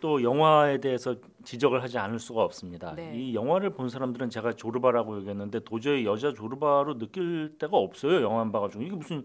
또 0.01 0.23
영화에 0.23 0.79
대해서 0.79 1.17
지적을 1.43 1.83
하지 1.83 1.99
않을 1.99 2.21
수가 2.21 2.45
없습니다. 2.45 2.95
네. 2.95 3.13
이 3.17 3.35
영화를 3.35 3.71
본 3.71 3.89
사람들은 3.89 4.31
제가 4.31 4.53
조르바라고 4.53 5.19
얘기했는데 5.19 5.61
도저히 5.65 6.07
여자 6.07 6.33
조르바로 6.33 6.99
느낄 6.99 7.57
데가 7.59 7.77
없어요. 7.77 8.23
영화 8.23 8.49
봐가지고 8.49 8.85
이게 8.85 8.95
무슨 8.95 9.25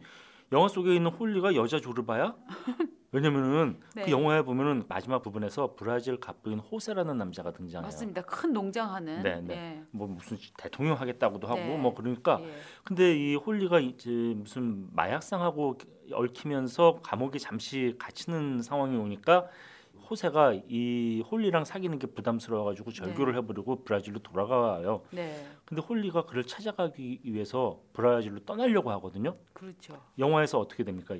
영화 0.52 0.68
속에 0.68 0.96
있는 0.96 1.12
홀리가 1.12 1.54
여자 1.56 1.80
조르바야? 1.80 2.36
왜냐면은 3.16 3.80
네. 3.96 4.04
그 4.04 4.12
영화에 4.12 4.42
보면은 4.42 4.84
마지막 4.90 5.22
부분에서 5.22 5.76
브라질 5.78 6.20
갑부인 6.20 6.60
호세라는 6.60 7.18
남자가 7.18 7.54
등장해요. 7.54 7.88
맞습니다. 7.88 8.22
큰 8.24 8.52
농장하는. 8.52 9.24
네, 9.24 9.40
네. 9.40 9.84
뭐 9.92 10.06
무슨 10.06 10.36
대통령 10.58 11.00
하겠다고도 11.00 11.48
하고 11.48 11.62
네. 11.62 11.78
뭐 11.78 11.94
그러니까 11.96 12.42
예. 12.42 12.52
근데 12.84 13.16
이 13.16 13.36
홀리가 13.36 13.80
이제 13.80 14.10
무슨 14.10 14.90
마약상하고 14.94 15.78
얽히면서 16.12 17.00
감옥에 17.02 17.40
잠시 17.40 17.96
갇히는 17.98 18.62
상황이 18.62 18.98
오니까 18.98 19.48
호세가 20.10 20.54
이 20.68 21.24
홀리랑 21.32 21.64
사귀는 21.64 22.00
게 22.00 22.08
부담스러워가지고 22.08 22.92
절교를 22.92 23.38
해버리고 23.38 23.86
브라질로 23.86 24.20
돌아가요. 24.20 25.04
네, 25.12 25.48
근데 25.64 25.82
홀리가 25.82 26.26
그를 26.26 26.44
찾아가기 26.44 27.22
위해서 27.24 27.80
브라질로 27.94 28.42
떠나려고 28.42 28.92
하거든요. 28.92 29.38
그렇죠. 29.54 30.02
영화에서 30.20 30.60
어떻게 30.60 30.84
됩니까? 30.84 31.16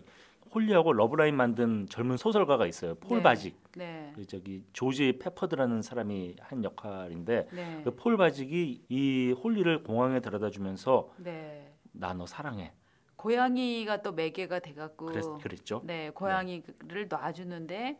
홀리하고 0.56 0.94
love 0.94 1.15
line 1.15 1.36
만든 1.36 1.86
젊은 1.90 2.16
소설가가 2.16 2.66
있어요. 2.66 2.96
폴 2.96 3.18
네. 3.18 3.24
바직. 3.24 3.62
네, 3.76 4.14
그 4.16 4.26
저기 4.26 4.64
조지 4.72 5.20
페퍼드라는 5.20 5.82
사람이 5.82 6.38
한 6.40 6.64
역할인데 6.64 7.50
네, 7.52 7.82
그 7.84 8.00
폴 8.00 8.16
바직이 8.16 8.86
이 8.88 9.36
홀리를 9.44 9.84
공항에 9.84 10.22
데려다 10.22 10.50
주면서 10.50 11.12
네. 11.18 11.74
나 11.92 12.05
너 12.05 12.26
사랑해. 12.26 12.72
고양이가 13.18 14.02
또 14.02 14.14
매개가 14.14 14.60
돼 14.60 14.74
갖고. 14.74 15.08
그랬, 15.08 15.24
그랬 15.42 15.66
죠. 15.66 15.82
네, 15.84 16.10
고양이를 16.12 17.08
놔주는데 17.10 18.00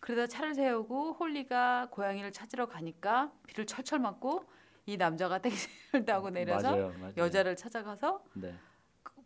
그러다 0.00 0.26
차를 0.26 0.54
세우고 0.54 1.12
홀리가 1.14 1.88
고양이를 1.90 2.32
찾으러 2.32 2.66
가니까 2.66 3.30
비를 3.46 3.66
철철 3.66 4.00
맞고 4.00 4.44
이 4.86 4.96
남자가 4.96 5.38
택시를 5.92 6.04
타고 6.04 6.30
내려서 6.30 6.72
맞아요, 6.72 6.92
맞아요. 6.98 7.14
여자를 7.16 7.54
찾아가서 7.56 8.22
네. 8.34 8.52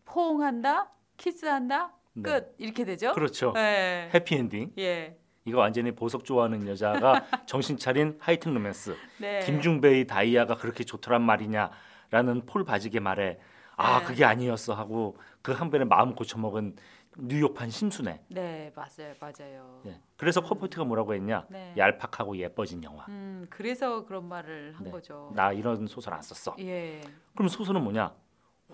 포옹한다, 0.04 0.90
키스한다, 1.16 1.88
네. 1.88 1.97
끝 2.22 2.54
이렇게 2.58 2.84
되죠. 2.84 3.12
그렇죠. 3.12 3.52
네. 3.52 4.10
해피엔딩. 4.14 4.72
예. 4.78 5.16
이거 5.44 5.58
완전히 5.60 5.92
보석 5.92 6.24
좋아하는 6.24 6.66
여자가 6.68 7.24
정신 7.46 7.76
차린 7.78 8.16
하이튼 8.20 8.52
로맨스. 8.54 8.94
네. 9.18 9.40
김중배의 9.46 10.06
다이아가 10.06 10.56
그렇게 10.56 10.84
좋더란 10.84 11.22
말이냐라는 11.22 12.42
폴 12.46 12.64
바직의 12.64 13.00
말에 13.00 13.38
아 13.76 14.00
네. 14.00 14.04
그게 14.06 14.24
아니었어 14.24 14.74
하고 14.74 15.16
그 15.42 15.52
한 15.52 15.70
번에 15.70 15.84
마음 15.84 16.14
고쳐먹은 16.14 16.76
뉴욕판 17.20 17.70
심순애. 17.70 18.20
네, 18.28 18.72
맞아요, 18.76 19.12
맞아요. 19.18 19.80
예. 19.86 19.98
그래서 20.16 20.40
커포티가 20.40 20.84
뭐라고 20.84 21.14
했냐? 21.14 21.46
네. 21.48 21.74
얄팍하고 21.76 22.36
예뻐진 22.36 22.84
영화. 22.84 23.06
음, 23.08 23.44
그래서 23.50 24.04
그런 24.04 24.28
말을 24.28 24.74
한 24.76 24.84
네. 24.84 24.90
거죠. 24.90 25.32
나 25.34 25.52
이런 25.52 25.86
소설 25.88 26.14
안 26.14 26.22
썼어. 26.22 26.54
예. 26.60 27.00
그럼 27.34 27.48
소설은 27.48 27.82
뭐냐? 27.82 28.12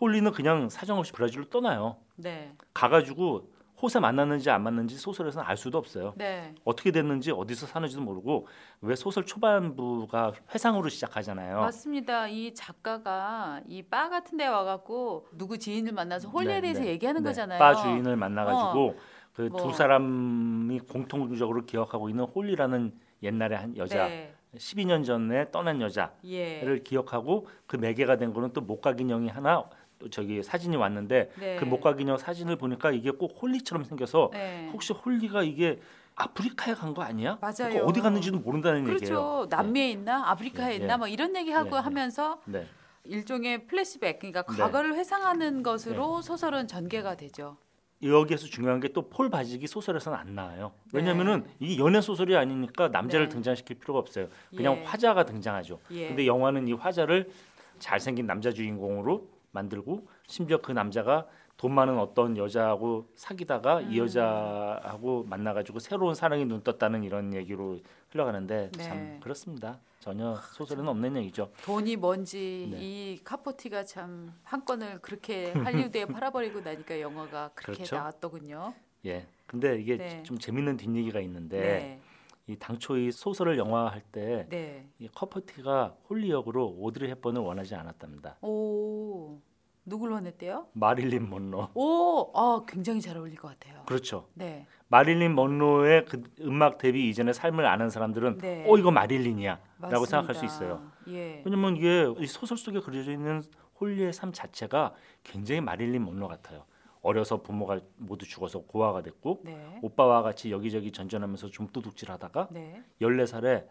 홀리는 0.01 0.31
그냥 0.33 0.69
사정없이 0.69 1.13
브라질로 1.13 1.45
떠나요. 1.47 1.97
네. 2.17 2.53
가가지고 2.73 3.51
호세 3.81 4.01
만났는지 4.01 4.51
안 4.51 4.63
만났는지 4.63 4.97
소설에서는 4.97 5.47
알 5.47 5.57
수도 5.57 5.79
없어요. 5.79 6.15
네. 6.17 6.55
어떻게 6.65 6.91
됐는지 6.91 7.31
어디서 7.33 7.67
사는지도 7.67 8.03
모르고 8.03 8.47
왜 8.81 8.97
소설 8.97 9.25
초반부가 9.27 10.33
회상으로 10.55 10.89
시작하잖아요. 10.89 11.61
맞습니다. 11.61 12.29
이 12.29 12.55
작가가 12.55 13.61
이 13.69 13.83
바 13.83 14.09
같은 14.09 14.39
데 14.39 14.47
와갖고 14.47 15.29
누구 15.33 15.59
지인을 15.59 15.93
만나서 15.93 16.29
홀리에 16.29 16.55
네, 16.55 16.61
대해서 16.63 16.81
네, 16.81 16.89
얘기하는 16.89 17.23
네. 17.23 17.29
거잖아요. 17.31 17.59
바 17.59 17.75
주인을 17.75 18.17
만나가지고 18.17 18.97
그두 19.35 19.65
뭐. 19.65 19.73
사람이 19.73 20.81
공통적으로 20.81 21.65
기억하고 21.67 22.09
있는 22.09 22.25
홀리라는 22.25 22.95
옛날에 23.23 23.57
한 23.57 23.77
여자 23.77 24.07
네. 24.09 24.33
12년 24.57 25.05
전에 25.05 25.51
떠난 25.51 25.81
여자를 25.81 26.15
예. 26.27 26.79
기억하고 26.85 27.49
그 27.67 27.77
매개가 27.77 28.17
된 28.17 28.33
거는 28.33 28.53
또 28.53 28.61
목각 28.61 29.01
인형이 29.01 29.29
하나 29.29 29.65
또 29.65 29.75
저기 30.11 30.43
사진이 30.43 30.77
왔는데 30.77 31.31
네. 31.39 31.57
그 31.57 31.65
목각 31.65 32.01
인형 32.01 32.17
사진을 32.17 32.57
보니까 32.57 32.91
이게 32.91 33.11
꼭 33.11 33.37
홀리처럼 33.41 33.85
생겨서 33.85 34.31
네. 34.33 34.69
혹시 34.73 34.93
홀리가 34.93 35.43
이게 35.43 35.81
아프리카에 36.17 36.75
간 36.75 36.95
거 36.95 37.03
아니야? 37.03 37.39
맞아요. 37.41 37.55
그러니까 37.59 37.85
어디 37.87 38.01
갔는지도 38.01 38.39
모른다는 38.39 38.85
그렇죠. 38.85 39.05
얘기예요. 39.05 39.47
남미에 39.51 39.91
있나 39.91 40.31
아프리카에 40.31 40.73
예, 40.73 40.77
있나 40.77 40.95
예. 40.95 40.97
뭐 40.97 41.09
이런 41.09 41.35
얘기하고. 41.37 41.77
하면서 41.77 42.41
네. 42.45 42.67
일종의 43.05 43.67
플래시백 43.67 44.19
그러니까 44.21 44.43
네. 44.45 44.57
과거를 44.57 44.95
회상하는 44.95 45.63
것으로 45.63 46.23
소설은 46.23 46.69
전개가 46.69 47.17
되죠. 47.17 47.57
여기에서 48.03 48.47
중요한 48.47 48.81
게 48.81 48.89
또 48.89 49.09
폴 49.09 49.31
바직이 49.31 49.67
소설에서는 49.67 50.17
안 50.19 50.35
나와요. 50.35 50.73
왜냐면은 50.93 51.47
이 51.59 51.79
연애 51.81 52.01
소설이 52.01 52.37
아니니까 52.37 52.89
남자를 52.89 53.29
네. 53.29 53.35
등장시킬 53.35 53.79
필요가 53.79 53.99
없어요. 53.99 54.29
그냥 54.55 54.77
예. 54.79 54.85
화자가 54.85 55.25
등장하죠. 55.25 55.81
예. 55.91 56.09
근데 56.09 56.27
영화는 56.27 56.69
이 56.69 56.73
화자를 56.75 57.31
잘생긴 57.79 58.27
남자 58.27 58.53
주인공으로 58.53 59.27
만들고 59.65 60.07
심지어 60.27 60.59
그 60.59 60.73
남자가 60.73 61.27
돈 61.57 61.73
많은 61.73 61.99
어떤 61.99 62.37
여자하고 62.37 63.09
사귀다가 63.15 63.81
이 63.81 63.99
음. 64.01 64.05
여자하고 64.05 65.25
만나가지고 65.25 65.79
새로운 65.79 66.15
사랑이 66.15 66.45
눈 66.45 66.63
떴다는 66.63 67.05
이런 67.05 67.33
얘기로 67.33 67.79
흘러가는데 68.11 68.71
네. 68.77 68.83
참 68.83 69.21
그렇습니다. 69.21 69.79
전혀 70.01 70.35
소설에는 70.53 70.89
없는 70.89 71.17
얘기죠. 71.17 71.51
돈이 71.63 71.97
뭔지 71.97 72.69
네. 72.71 72.79
이 72.81 73.21
카포티가 73.25 73.85
참 73.85 74.35
한 74.43 74.65
건을 74.65 75.01
그렇게 75.01 75.53
할리우드에 75.53 76.05
팔아버리고 76.07 76.61
나니까 76.61 77.01
영화가 77.01 77.51
그렇게 77.55 77.79
그렇죠. 77.79 77.97
나왔더군요. 77.97 78.75
예. 79.07 79.27
근데 79.47 79.79
이게 79.81 79.97
네. 79.97 80.23
좀 80.25 80.39
재밌는 80.39 80.77
뒷얘기가 80.77 81.21
있는데 81.21 81.59
네. 81.61 82.01
이 82.47 82.57
당초 82.57 82.97
이 82.99 83.11
소설을 83.11 83.57
영화할 83.57 84.03
때 84.13 84.47
네. 84.51 84.87
이 84.99 85.09
커포티가 85.09 85.97
홀리 86.11 86.31
역으로 86.31 86.75
오드리 86.79 87.09
헵번을 87.09 87.41
원하지 87.41 87.75
않았답니다. 87.75 88.37
오 88.43 89.39
누굴 89.87 90.13
원했대요? 90.13 90.67
마릴린 90.73 91.29
먼로. 91.29 91.69
오, 91.75 92.31
아 92.35 92.61
굉장히 92.67 93.01
잘 93.01 93.17
어울릴 93.17 93.37
것 93.37 93.49
같아요. 93.49 93.83
그렇죠. 93.87 94.29
네. 94.35 94.67
마릴린 94.89 95.35
먼로의 95.35 96.05
그 96.05 96.23
은막 96.41 96.79
데뷔 96.79 97.09
이전의 97.09 97.33
삶을 97.35 97.65
아는 97.67 97.89
사람들은 97.89 98.39
네. 98.39 98.65
어 98.69 98.77
이거 98.77 98.91
마릴린이야라고. 98.91 100.05
생각할 100.07 100.35
수 100.35 100.45
있어요. 100.45 100.83
예. 101.09 101.43
왜냐면 101.45 101.77
이게 101.77 102.13
이 102.19 102.27
소설 102.27 102.59
속에 102.59 102.81
그려져 102.81 103.11
있는 103.13 103.43
홀리의 103.81 104.13
삶 104.13 104.33
자체가 104.33 104.95
굉장히 105.23 105.61
마릴린 105.63 106.05
먼로 106.05 106.29
같아요. 106.29 106.65
어려서 107.05 107.43
부모가 107.43 107.81
모두 107.99 108.27
죽어서 108.27 108.61
고아가 108.61 109.03
됐고 109.03 109.43
네. 109.45 109.79
오빠와 109.83 110.23
같이 110.23 110.51
여기저기 110.51 110.91
전전하면서 110.91 111.51
좀 111.51 111.69
도둑질하다가 111.69 112.49
네. 112.51 112.83
14살에 113.01 113.67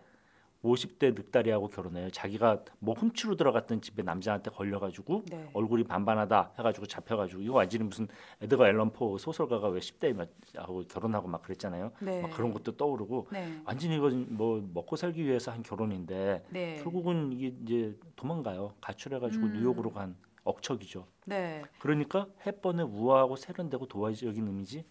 50대 0.64 1.14
늑다리하고 1.16 1.68
결혼해요. 1.68 2.10
자기가 2.12 2.64
뭐 2.80 2.94
훔치러 2.94 3.36
들어갔던 3.36 3.82
집에 3.82 4.02
남자한테 4.04 4.52
걸려가지고 4.52 5.24
네. 5.30 5.50
얼굴이 5.54 5.84
반반하다 5.84 6.54
해가지고 6.58 6.86
잡혀가지고 6.86 7.42
이거 7.42 7.56
완전히 7.56 7.84
무슨 7.84 8.08
에드가 8.40 8.70
앨런 8.70 8.94
포 8.94 9.18
소설가가 9.18 9.68
왜 9.68 9.80
10대 9.80 10.16
하고 10.56 10.84
결혼하고 10.88 11.28
막 11.28 11.42
그랬잖아요. 11.42 11.92
네. 12.02 12.22
막 12.22 12.32
그런 12.32 12.54
것도 12.54 12.78
떠오르고 12.78 13.28
네. 13.34 13.62
완전히 13.66 13.98
이건 13.98 14.28
뭐 14.30 14.66
먹고 14.74 14.96
살기 14.96 15.26
위해서 15.26 15.52
한 15.52 15.64
결혼인데 15.64 16.46
네. 16.50 16.80
결국은 16.84 17.34
이게 17.34 17.54
이제 17.64 17.98
도망가요. 18.16 18.76
가출해가지고 18.80 19.46
음. 19.48 19.54
뉴욕으로 19.54 19.92
간 19.92 20.16
억척이죠. 20.44 21.08
네. 21.26 21.64
그러니까 21.80 22.28
햇번에 22.46 22.84
우아하고 22.84 23.36
세련되고 23.36 23.88
도화적인 23.88 24.48
이미지 24.48 24.86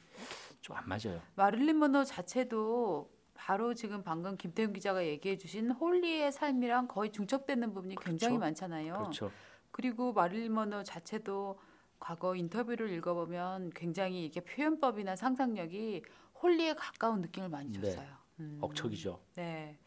좀 0.60 0.76
안 0.76 0.84
맞아요. 0.88 1.20
마릴린 1.34 1.78
먼로 1.78 2.04
자체도 2.04 3.10
바로 3.34 3.74
지금 3.74 4.02
방금 4.04 4.36
김태훈 4.36 4.72
기자가 4.72 5.04
얘기해 5.04 5.36
주신 5.36 5.70
홀리의 5.72 6.30
삶이랑 6.32 6.86
거의 6.88 7.10
중첩되는 7.10 7.74
부분이 7.74 7.96
굉장히 7.96 8.36
그렇죠. 8.36 8.40
많잖아요. 8.40 8.92
그렇죠. 8.94 9.30
그리고 9.72 10.12
마릴린 10.12 10.54
먼로 10.54 10.82
자체도 10.84 11.58
과거 11.98 12.34
인터뷰를 12.36 12.90
읽어보면 12.90 13.70
굉장히 13.74 14.24
이게 14.26 14.40
표현법이나 14.40 15.16
상상력이 15.16 16.02
홀리에 16.42 16.74
가까운 16.74 17.20
느낌을 17.20 17.48
많이 17.48 17.70
네. 17.72 17.80
줬어요. 17.80 18.08
음. 18.40 18.58
억척이죠. 18.60 19.20
네. 19.34 19.78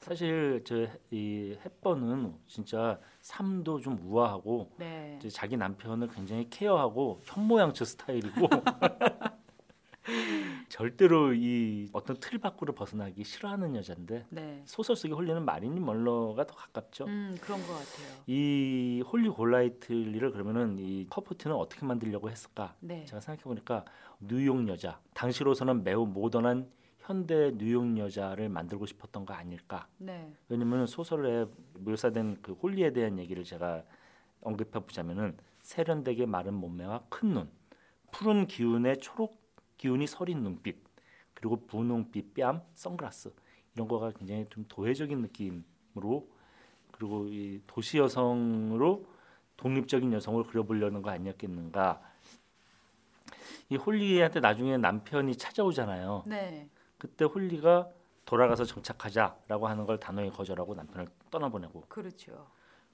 사실 0.00 0.62
저이 0.64 1.58
햇번은 1.64 2.34
진짜 2.46 2.98
삶도 3.20 3.80
좀 3.80 3.98
우아하고 4.02 4.72
네. 4.78 5.16
이제 5.18 5.28
자기 5.28 5.56
남편을 5.56 6.08
굉장히 6.08 6.48
케어하고 6.48 7.22
현모양처 7.24 7.84
스타일이고 7.84 8.48
절대로 10.68 11.32
이 11.34 11.88
어떤 11.92 12.16
틀 12.20 12.38
밖으로 12.38 12.74
벗어나기 12.74 13.24
싫어하는 13.24 13.74
여자인데 13.76 14.26
네. 14.30 14.62
소설 14.66 14.94
속에 14.94 15.12
홀리는 15.12 15.44
마릴린 15.44 15.84
먼로가 15.84 16.46
더 16.46 16.54
가깝죠. 16.54 17.06
음, 17.06 17.36
그런 17.40 17.60
것 17.62 17.68
같아요. 17.68 18.22
이 18.26 19.02
홀리 19.10 19.28
골라이틀리를 19.30 20.30
그러면은 20.32 20.78
이 20.78 21.06
커포티는 21.08 21.56
어떻게 21.56 21.84
만들려고 21.86 22.30
했을까? 22.30 22.74
네. 22.80 23.04
제가 23.06 23.20
생각해 23.20 23.42
보니까 23.42 23.84
뉴욕 24.20 24.68
여자 24.68 25.00
당시로서는 25.14 25.82
매우 25.82 26.06
모던한 26.06 26.70
현대 27.06 27.52
뉴욕 27.56 27.96
여자를 27.98 28.48
만들고 28.48 28.84
싶었던 28.86 29.24
거 29.24 29.32
아닐까? 29.32 29.86
네. 29.98 30.32
왜냐면 30.48 30.88
소설에 30.88 31.46
묘사된 31.78 32.42
그 32.42 32.52
홀리에 32.54 32.92
대한 32.92 33.20
얘기를 33.20 33.44
제가 33.44 33.84
언급해 34.40 34.80
보자면은 34.80 35.36
세련되게 35.62 36.26
마른 36.26 36.54
몸매와 36.54 37.04
큰 37.08 37.32
눈, 37.32 37.50
푸른 38.10 38.48
기운의 38.48 38.98
초록 38.98 39.40
기운이 39.78 40.08
서린 40.08 40.42
눈빛, 40.42 40.82
그리고 41.32 41.64
분홍빛 41.66 42.34
뺨, 42.34 42.62
선글라스 42.74 43.32
이런 43.74 43.86
거가 43.86 44.10
굉장히 44.10 44.44
좀 44.46 44.64
도회적인 44.66 45.20
느낌으로 45.20 46.28
그리고 46.90 47.28
이 47.28 47.60
도시 47.68 47.98
여성으로 47.98 49.06
독립적인 49.56 50.12
여성을 50.12 50.42
그려보려는 50.42 51.02
거 51.02 51.10
아니었겠는가? 51.10 52.02
이 53.68 53.76
홀리한테 53.76 54.40
나중에 54.40 54.76
남편이 54.76 55.36
찾아오잖아요. 55.36 56.24
네. 56.26 56.68
그때 56.98 57.24
홀리가 57.24 57.90
돌아가서 58.24 58.64
정착하자라고 58.64 59.68
하는 59.68 59.86
걸 59.86 59.98
단호히 59.98 60.30
거절하고 60.30 60.74
남편을 60.74 61.06
떠나보내고 61.30 61.82
그렇죠. 61.88 62.48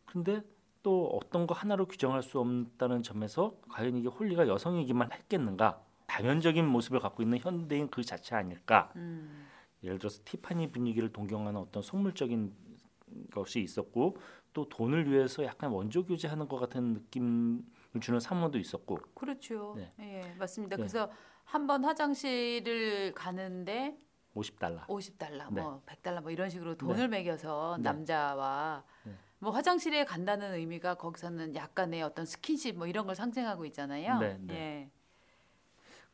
근데 0.05 0.43
또 0.83 1.09
어떤 1.09 1.47
거 1.47 1.55
하나로 1.55 1.87
규정할 1.87 2.23
수 2.23 2.39
없다는 2.41 3.03
점에서 3.03 3.57
과연 3.71 3.97
이게 3.97 4.09
홀리가 4.09 4.49
여성이기만 4.49 5.13
했겠는가 5.13 5.83
다면적인 6.07 6.67
모습을 6.67 7.01
갖고 7.01 7.23
있는 7.23 7.39
현대인 7.39 7.89
그 7.89 8.03
자체 8.03 8.35
아닐까 8.35 8.93
음. 8.97 9.47
예를 9.83 9.99
들어서 9.99 10.21
티파니 10.25 10.71
분위기를 10.71 11.13
동경하는 11.13 11.59
어떤 11.59 11.83
속물적인 11.83 12.53
것이 13.33 13.61
있었고 13.61 14.17
또 14.53 14.69
돈을 14.69 15.11
위해서 15.11 15.45
약간 15.45 15.71
원조 15.71 16.05
교제하는 16.05 16.49
것 16.49 16.59
같은 16.59 16.95
느낌을 16.95 17.63
주는 18.01 18.21
사모도 18.21 18.59
있었고 18.59 18.99
그렇죠. 19.15 19.75
네. 19.77 19.93
예, 20.01 20.35
맞습니다. 20.39 20.77
네. 20.77 20.83
그래서 20.83 21.11
한 21.53 21.67
번 21.67 21.85
화장실을 21.85 23.13
가는데 23.13 23.99
50달러 24.35 24.87
50달러, 24.87 25.53
네. 25.53 25.61
뭐 25.61 25.83
100달러 25.85 26.23
뭐 26.23 26.31
이런 26.31 26.49
식으로 26.49 26.77
돈을 26.77 27.09
매겨서 27.09 27.77
네. 27.77 27.83
남자와 27.83 28.83
네. 29.05 29.13
뭐 29.39 29.51
화장실에 29.51 30.07
간다는 30.07 30.55
의미가 30.55 30.95
거기서는 30.95 31.55
약간의 31.55 32.03
어떤 32.03 32.25
스킨십 32.25 32.79
뭐 32.79 32.87
이런 32.87 33.05
걸 33.05 33.15
상징하고 33.15 33.67
있잖아요. 33.67 34.19
네, 34.19 34.39
네. 34.41 34.55
예. 34.55 34.91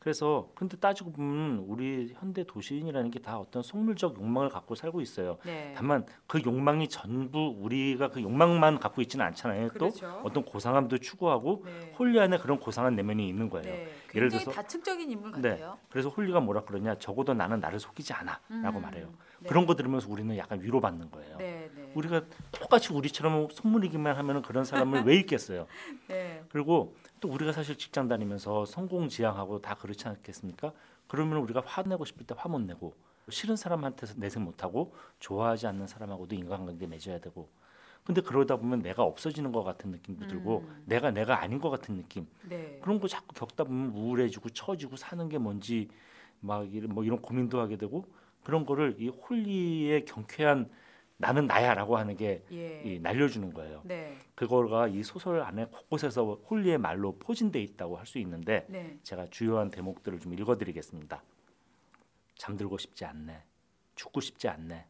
그래서 0.09 0.49
근데 0.55 0.77
따지고 0.77 1.11
보면 1.11 1.65
우리 1.67 2.13
현대 2.17 2.45
도시인이라는 2.45 3.11
게 3.11 3.19
다 3.19 3.37
어떤 3.37 3.61
속물적 3.61 4.15
욕망을 4.17 4.47
갖고 4.47 4.73
살고 4.75 5.01
있어요. 5.01 5.37
네. 5.43 5.73
다만 5.75 6.05
그 6.25 6.41
욕망이 6.45 6.87
전부 6.87 7.53
우리가 7.59 8.07
그 8.09 8.21
욕망만 8.21 8.79
갖고 8.79 9.01
있지는 9.01 9.25
않잖아요. 9.25 9.67
그렇죠. 9.67 9.99
또 9.99 10.21
어떤 10.23 10.45
고상함도 10.45 10.99
추구하고 10.99 11.63
네. 11.65 11.93
홀리 11.99 12.17
안에 12.17 12.37
그런 12.37 12.59
고상한 12.61 12.95
내면이 12.95 13.27
있는 13.27 13.49
거예요. 13.49 13.65
네. 13.65 13.89
예를 14.15 14.29
들어서- 14.29 14.51
다층적인 14.53 15.11
인물 15.11 15.33
네. 15.41 15.49
같아요. 15.49 15.77
그래서 15.89 16.07
홀리가 16.07 16.39
뭐라 16.39 16.61
그러냐? 16.63 16.97
적어도 16.97 17.33
나는 17.33 17.59
나를 17.59 17.77
속이지 17.77 18.13
않아라고 18.13 18.77
음, 18.79 18.81
말해요. 18.81 19.09
네. 19.41 19.49
그런 19.49 19.65
거 19.65 19.75
들으면서 19.75 20.09
우리는 20.09 20.35
약간 20.37 20.61
위로받는 20.61 21.11
거예요. 21.11 21.37
네, 21.37 21.69
네. 21.75 21.91
우리가 21.95 22.21
똑같이 22.53 22.93
우리처럼 22.93 23.49
속물이기만 23.51 24.15
하면 24.15 24.41
그런 24.43 24.63
사람을 24.63 25.03
왜 25.03 25.17
있겠어요? 25.17 25.67
네. 26.07 26.41
그리고 26.49 26.95
또 27.19 27.29
우리가 27.29 27.51
사실 27.51 27.77
직장 27.77 28.07
다니면서 28.07 28.65
성공 28.65 29.09
지향하고 29.09 29.61
다 29.61 29.75
그렇지 29.75 30.07
않겠습니까? 30.07 30.71
그러면 31.07 31.39
우리가 31.39 31.61
화내고 31.65 32.05
싶을 32.05 32.25
때 32.25 32.35
화 32.37 32.47
못 32.49 32.59
내고 32.61 32.93
싫은 33.29 33.55
사람한테서 33.57 34.15
내색 34.17 34.41
못 34.41 34.63
하고 34.63 34.95
좋아하지 35.19 35.67
않는 35.67 35.87
사람하고도 35.87 36.35
인간관계 36.35 36.87
맺어야 36.87 37.19
되고 37.19 37.49
근데 38.03 38.21
그러다 38.21 38.55
보면 38.55 38.81
내가 38.81 39.03
없어지는 39.03 39.51
것 39.51 39.63
같은 39.63 39.91
느낌도 39.91 40.27
들고 40.27 40.59
음. 40.67 40.83
내가 40.85 41.11
내가 41.11 41.41
아닌 41.41 41.59
것 41.59 41.69
같은 41.69 41.95
느낌 41.97 42.27
네. 42.47 42.79
그런 42.81 42.99
거 42.99 43.07
자꾸 43.07 43.35
겪다 43.35 43.65
보면 43.65 43.91
우울해지고 43.91 44.49
처지고 44.49 44.95
사는 44.95 45.27
게 45.29 45.37
뭔지 45.37 45.89
막 46.39 46.73
이런 46.73 46.91
뭐 46.93 47.03
이런 47.03 47.21
고민도 47.21 47.59
하게 47.59 47.75
되고 47.77 48.05
그런 48.43 48.65
거를 48.65 48.95
이 48.99 49.09
홀리의 49.09 50.05
경쾌한 50.05 50.69
나는 51.21 51.47
나야라고 51.47 51.97
하는 51.97 52.15
게 52.15 52.45
예. 52.53 52.81
이 52.85 52.97
날려주는 52.99 53.53
거예요. 53.53 53.81
네. 53.83 54.17
그거가 54.35 54.87
이 54.87 55.03
소설 55.03 55.41
안에 55.41 55.65
곳곳에서 55.65 56.35
홀리의 56.49 56.77
말로 56.77 57.17
포진돼 57.19 57.61
있다고 57.61 57.97
할 57.97 58.05
수 58.05 58.19
있는데 58.19 58.65
네. 58.69 58.97
제가 59.03 59.27
주요한 59.29 59.69
대목들을 59.69 60.19
좀 60.19 60.33
읽어드리겠습니다. 60.33 61.21
잠들고 62.35 62.77
싶지 62.77 63.03
않네. 63.03 63.43
죽고 63.95 64.21
싶지 64.21 64.47
않네. 64.47 64.87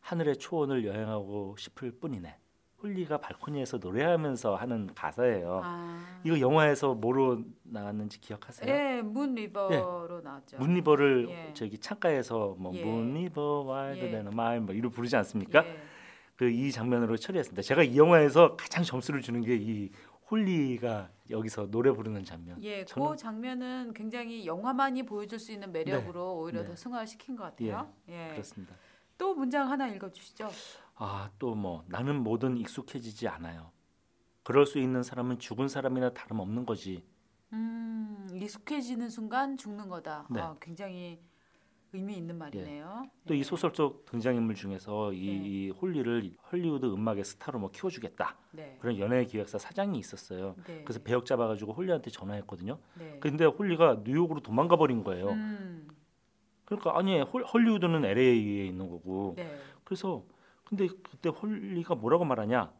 하늘의 0.00 0.36
초원을 0.36 0.86
여행하고 0.86 1.56
싶을 1.58 1.90
뿐이네. 1.90 2.38
홀리가 2.82 3.18
발코니에서 3.18 3.78
노래하면서 3.78 4.54
하는 4.54 4.88
가사예요. 4.94 5.60
아. 5.64 6.20
이거 6.22 6.38
영화에서 6.38 6.94
뭐로 6.94 7.42
나왔는지 7.64 8.20
기억하세요? 8.20 8.72
예, 8.72 9.02
Moon 9.02 9.34
River로 9.34 10.20
나왔죠. 10.22 10.58
Moon 10.58 10.79
River를 10.79 11.26
예. 11.28 11.52
저기 11.54 11.78
창가에서 11.78 12.54
뭐 12.58 12.72
예. 12.74 12.84
Moon 12.84 13.19
River 13.19 13.62
wider 13.62 14.04
예. 14.06 14.10
than 14.10 14.30
a 14.30 14.36
mile 14.36 14.60
뭐 14.60 14.74
이러고 14.74 14.90
부르지 14.90 15.16
않습니까? 15.16 15.66
예. 15.66 15.78
그이 16.36 16.70
장면으로 16.70 17.16
처리했습니다. 17.16 17.62
제가 17.62 17.82
이 17.82 17.96
영화에서 17.96 18.56
가장 18.56 18.84
점수를 18.84 19.22
주는 19.22 19.40
게 19.42 19.56
이 19.56 19.90
홀리가 20.30 21.08
여기서 21.30 21.70
노래 21.70 21.90
부르는 21.90 22.22
장면. 22.22 22.62
예, 22.62 22.84
저는- 22.84 23.10
그 23.12 23.16
장면은 23.16 23.92
굉장히 23.94 24.44
영화만이 24.46 25.04
보여줄 25.04 25.38
수 25.38 25.50
있는 25.52 25.72
매력으로 25.72 26.36
오히려 26.40 26.60
네. 26.62 26.68
더 26.68 26.76
승화시킨 26.76 27.34
것 27.34 27.44
같아요. 27.44 27.90
예. 28.10 28.28
그렇습니다. 28.32 28.74
또 29.16 29.34
문장 29.34 29.70
하나 29.70 29.88
읽어주시죠. 29.88 30.48
아, 30.98 31.30
또 31.38 31.54
뭐 31.54 31.84
나는 31.86 32.22
뭐든 32.22 32.56
익숙해지지 32.56 33.28
않아요. 33.28 33.70
그럴 34.42 34.66
수 34.66 34.78
있는 34.78 35.02
사람은 35.02 35.38
죽은 35.38 35.68
사람이나 35.68 36.10
다름없는 36.14 36.66
거지. 36.66 37.04
음, 37.52 38.28
익숙해지는 38.32 39.08
순간 39.08 39.56
죽는 39.56 39.88
거다. 39.88 40.26
네. 40.30 40.40
아, 40.40 40.56
굉장히 40.60 41.20
의미 41.92 42.16
있는 42.16 42.36
말이네요. 42.36 43.04
또이 43.26 43.38
예. 43.38 43.42
소설 43.42 43.74
속 43.74 44.04
등장인물 44.04 44.54
중에서 44.54 45.12
이, 45.14 45.26
네. 45.26 45.32
이 45.48 45.70
홀리를 45.70 46.36
헐리우드 46.52 46.84
은막의 46.84 47.24
스타로 47.24 47.58
뭐 47.58 47.70
키워주겠다 47.70 48.36
네. 48.52 48.76
그런 48.80 48.98
연예 48.98 49.24
기획사 49.24 49.56
사장이 49.56 49.98
있었어요. 49.98 50.54
네. 50.66 50.82
그래서 50.84 51.00
배역 51.02 51.24
잡아가지고 51.24 51.72
홀리한테 51.72 52.10
전화했거든요. 52.10 52.78
네. 52.98 53.16
근데 53.20 53.46
홀리가 53.46 54.02
뉴욕으로 54.04 54.40
도망가 54.40 54.76
버린 54.76 55.02
거예요. 55.02 55.30
음, 55.30 55.88
그러니까 56.66 56.98
아니 56.98 57.20
홀, 57.22 57.44
헐리우드는 57.44 58.04
LA에 58.04 58.66
있는 58.66 58.88
거고. 58.90 59.32
네. 59.36 59.58
그래서 59.84 60.24
근데 60.68 60.86
그때 60.86 61.30
홀리가 61.30 61.94
뭐라고 61.94 62.26
말하냐? 62.26 62.70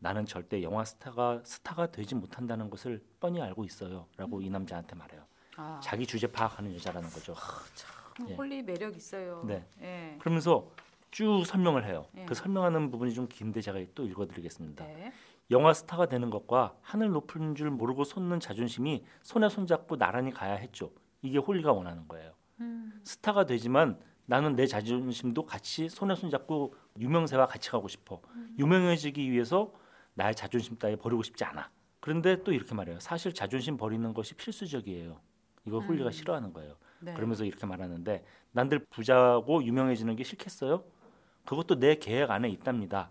나는 0.00 0.26
절대 0.26 0.62
영화 0.62 0.84
스타가 0.84 1.40
스타가 1.44 1.90
되지 1.90 2.14
못한다는 2.14 2.68
것을 2.68 3.02
뻔히 3.18 3.40
알고 3.40 3.64
있어요.라고 3.64 4.42
이 4.42 4.50
남자한테 4.50 4.94
말해요. 4.94 5.24
아, 5.56 5.80
자기 5.82 6.06
주제 6.06 6.26
파악하는 6.26 6.74
여자라는 6.74 7.08
거죠. 7.08 7.34
예. 8.28 8.34
홀리 8.34 8.62
매력 8.62 8.94
있어요. 8.96 9.42
네. 9.46 9.66
예. 9.80 10.16
그러면서 10.20 10.70
쭉 11.10 11.42
설명을 11.46 11.86
해요. 11.86 12.06
예. 12.18 12.26
그 12.26 12.34
설명하는 12.34 12.90
부분이 12.90 13.14
좀 13.14 13.26
긴데 13.28 13.62
제가 13.62 13.80
또 13.94 14.04
읽어드리겠습니다. 14.04 14.84
네. 14.84 15.12
영화 15.50 15.72
스타가 15.72 16.06
되는 16.06 16.28
것과 16.28 16.76
하늘 16.82 17.08
높은 17.08 17.54
줄 17.54 17.70
모르고 17.70 18.04
솟는 18.04 18.40
자존심이 18.40 19.06
손에 19.22 19.48
손잡고 19.48 19.96
나란히 19.96 20.30
가야 20.32 20.54
했죠. 20.54 20.92
이게 21.22 21.38
홀리가 21.38 21.72
원하는 21.72 22.06
거예요. 22.06 22.34
음, 22.60 23.00
스타가 23.04 23.46
되지만 23.46 23.98
나는 24.28 24.56
내 24.56 24.66
자존심도 24.66 25.46
같이 25.46 25.88
손에 25.88 26.14
손잡고 26.14 26.74
유명세와 26.98 27.46
같이 27.46 27.70
가고 27.70 27.88
싶어. 27.88 28.20
유명해지기 28.58 29.32
위해서 29.32 29.72
나의 30.12 30.34
자존심 30.34 30.76
따위 30.76 30.96
버리고 30.96 31.22
싶지 31.22 31.44
않아. 31.44 31.70
그런데 31.98 32.42
또 32.44 32.52
이렇게 32.52 32.74
말해요. 32.74 33.00
사실 33.00 33.32
자존심 33.32 33.78
버리는 33.78 34.12
것이 34.12 34.34
필수적이에요. 34.34 35.18
이거 35.64 35.78
홀리가 35.80 36.10
음. 36.10 36.12
싫어하는 36.12 36.52
거예요. 36.52 36.76
네. 37.00 37.14
그러면서 37.14 37.46
이렇게 37.46 37.64
말하는데 37.64 38.22
남들 38.52 38.80
부자고 38.90 39.64
유명해지는 39.64 40.14
게 40.14 40.24
싫겠어요? 40.24 40.84
그것도 41.46 41.78
내 41.78 41.94
계획 41.94 42.30
안에 42.30 42.50
있답니다. 42.50 43.08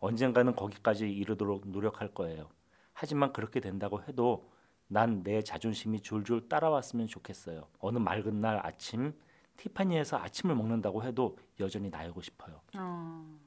언젠가는 0.00 0.54
거기까지 0.56 1.10
이르도록 1.12 1.68
노력할 1.68 2.08
거예요. 2.14 2.48
하지만 2.94 3.34
그렇게 3.34 3.60
된다고 3.60 4.02
해도 4.08 4.48
난 4.86 5.22
내 5.22 5.42
자존심이 5.42 6.00
줄줄 6.00 6.48
따라왔으면 6.48 7.06
좋겠어요. 7.06 7.68
어느 7.80 7.98
맑은 7.98 8.40
날 8.40 8.64
아침 8.64 9.12
티파니에서 9.56 10.18
아침을 10.18 10.54
먹는다고 10.54 11.02
해도 11.04 11.36
여전히 11.60 11.88
나이고 11.90 12.20
싶어요. 12.22 12.60
어. 12.76 13.38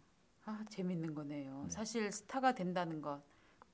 아 0.45 0.63
재밌는 0.69 1.13
거네요. 1.13 1.63
네. 1.63 1.69
사실 1.69 2.11
스타가 2.11 2.53
된다는 2.53 3.01
것 3.01 3.21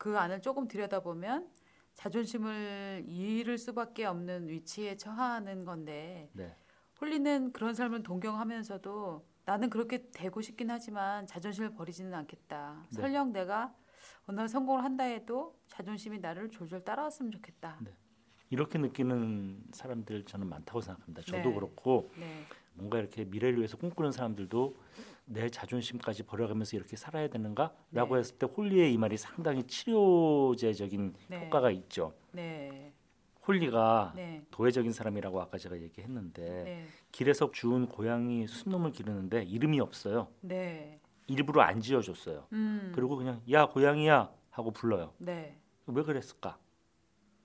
그 0.04 0.18
안을 0.20 0.42
조금 0.42 0.68
들여다보면 0.68 1.50
자존심을 1.94 3.06
잃을 3.08 3.58
수밖에 3.58 4.04
없는 4.04 4.50
위치에 4.50 4.98
처하는 4.98 5.64
건데 5.64 6.30
네. 6.34 6.54
홀리는 7.00 7.54
그런 7.54 7.74
삶을 7.74 8.04
동경하면서도 8.04 9.26
나는 9.46 9.70
그렇게 9.70 10.12
되고 10.12 10.42
싶긴 10.42 10.72
하지만 10.72 11.26
자존심을 11.26 11.74
버리지는 11.74 12.14
않겠다. 12.14 12.84
네. 12.90 12.96
설령 13.02 13.32
내가 13.32 13.74
어느 14.26 14.36
날 14.36 14.50
성공을 14.50 14.84
한다 14.84 15.06
해도 15.06 15.58
자존심이 15.68 16.20
나를 16.20 16.50
졸졸 16.50 16.84
따라왔으면 16.84 17.32
좋겠다. 17.32 17.80
네. 17.82 17.96
이렇게 18.54 18.78
느끼는 18.78 19.64
사람들 19.72 20.26
저는 20.26 20.48
많다고 20.48 20.80
생각합니다. 20.80 21.24
저도 21.24 21.50
네. 21.50 21.56
그렇고 21.56 22.12
네. 22.16 22.44
뭔가 22.76 23.00
이렇게 23.00 23.26
미래를 23.26 23.58
위해서 23.58 23.78
꿈꾸는 23.78 24.12
사람들도 24.12 24.76
내 25.26 25.50
자존심까지 25.50 26.22
버려가면서 26.22 26.78
이렇게 26.78 26.96
살아야 26.96 27.28
되는가라고 27.30 28.14
네. 28.14 28.20
했을 28.20 28.38
때 28.38 28.46
홀리의 28.46 28.94
이 28.94 28.98
말이 29.00 29.18
상당히 29.18 29.64
치료제적인 29.64 31.16
네. 31.30 31.46
효과가 31.46 31.72
있죠. 31.72 32.14
네. 32.32 32.94
홀리가 33.48 34.14
네. 34.16 34.46
도회적인 34.52 34.94
사람이라고 34.94 35.42
아까 35.42 35.58
제가 35.58 35.82
얘기했는데 35.82 36.64
네. 36.64 36.86
길에서 37.12 37.52
주운 37.52 37.88
고양이 37.88 38.46
순놈을 38.48 38.92
기르는데 38.92 39.44
이름이 39.46 39.80
없어요. 39.80 40.28
네. 40.42 41.00
일부러 41.26 41.64
안 41.64 41.82
지어줬어요. 41.82 42.46
음. 42.54 42.92
그리고 42.94 43.16
그냥 43.18 43.42
야 43.50 43.66
고양이야 43.66 44.30
하고 44.52 44.70
불러요. 44.70 45.12
네. 45.18 45.58
왜 45.88 46.04
그랬을까? 46.04 46.60